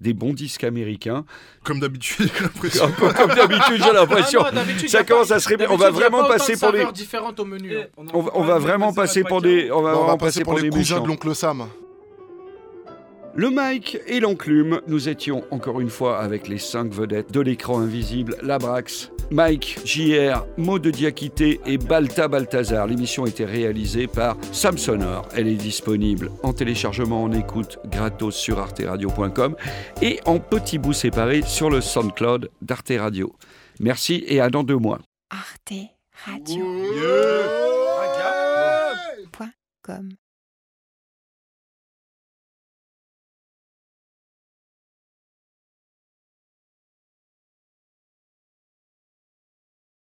[0.00, 1.24] des bons disques américains.
[1.64, 2.84] Comme d'habitude, j'ai l'impression.
[2.84, 4.40] Un peu comme d'habitude, j'ai l'impression.
[4.44, 5.70] Ah non, d'habitude, Ça commence pas- à se répéter.
[5.72, 6.78] On d'habitude, va vraiment passer pour les.
[6.78, 7.76] saveurs différentes au menu.
[7.76, 7.84] hein.
[8.12, 9.70] On va, on va vraiment passer pour des.
[9.70, 11.66] On va Bon, on vraiment va passer pour les cousins de l'oncle Sam.
[13.38, 17.80] Le Mike et l'enclume, nous étions encore une fois avec les cinq vedettes de l'écran
[17.80, 22.86] invisible, Labrax, Mike, JR, Maud de Diakité et Balta Balthazar.
[22.86, 25.28] L'émission a été réalisée par Sam Sonor.
[25.36, 29.54] Elle est disponible en téléchargement, en écoute gratos sur arteradio.com
[30.00, 33.36] et en petits bouts séparés sur le SoundCloud d'Arte Radio.
[33.80, 35.00] Merci et à dans deux mois.
[35.28, 35.74] Arte
[36.24, 36.64] Radio.
[39.30, 40.08] Point com.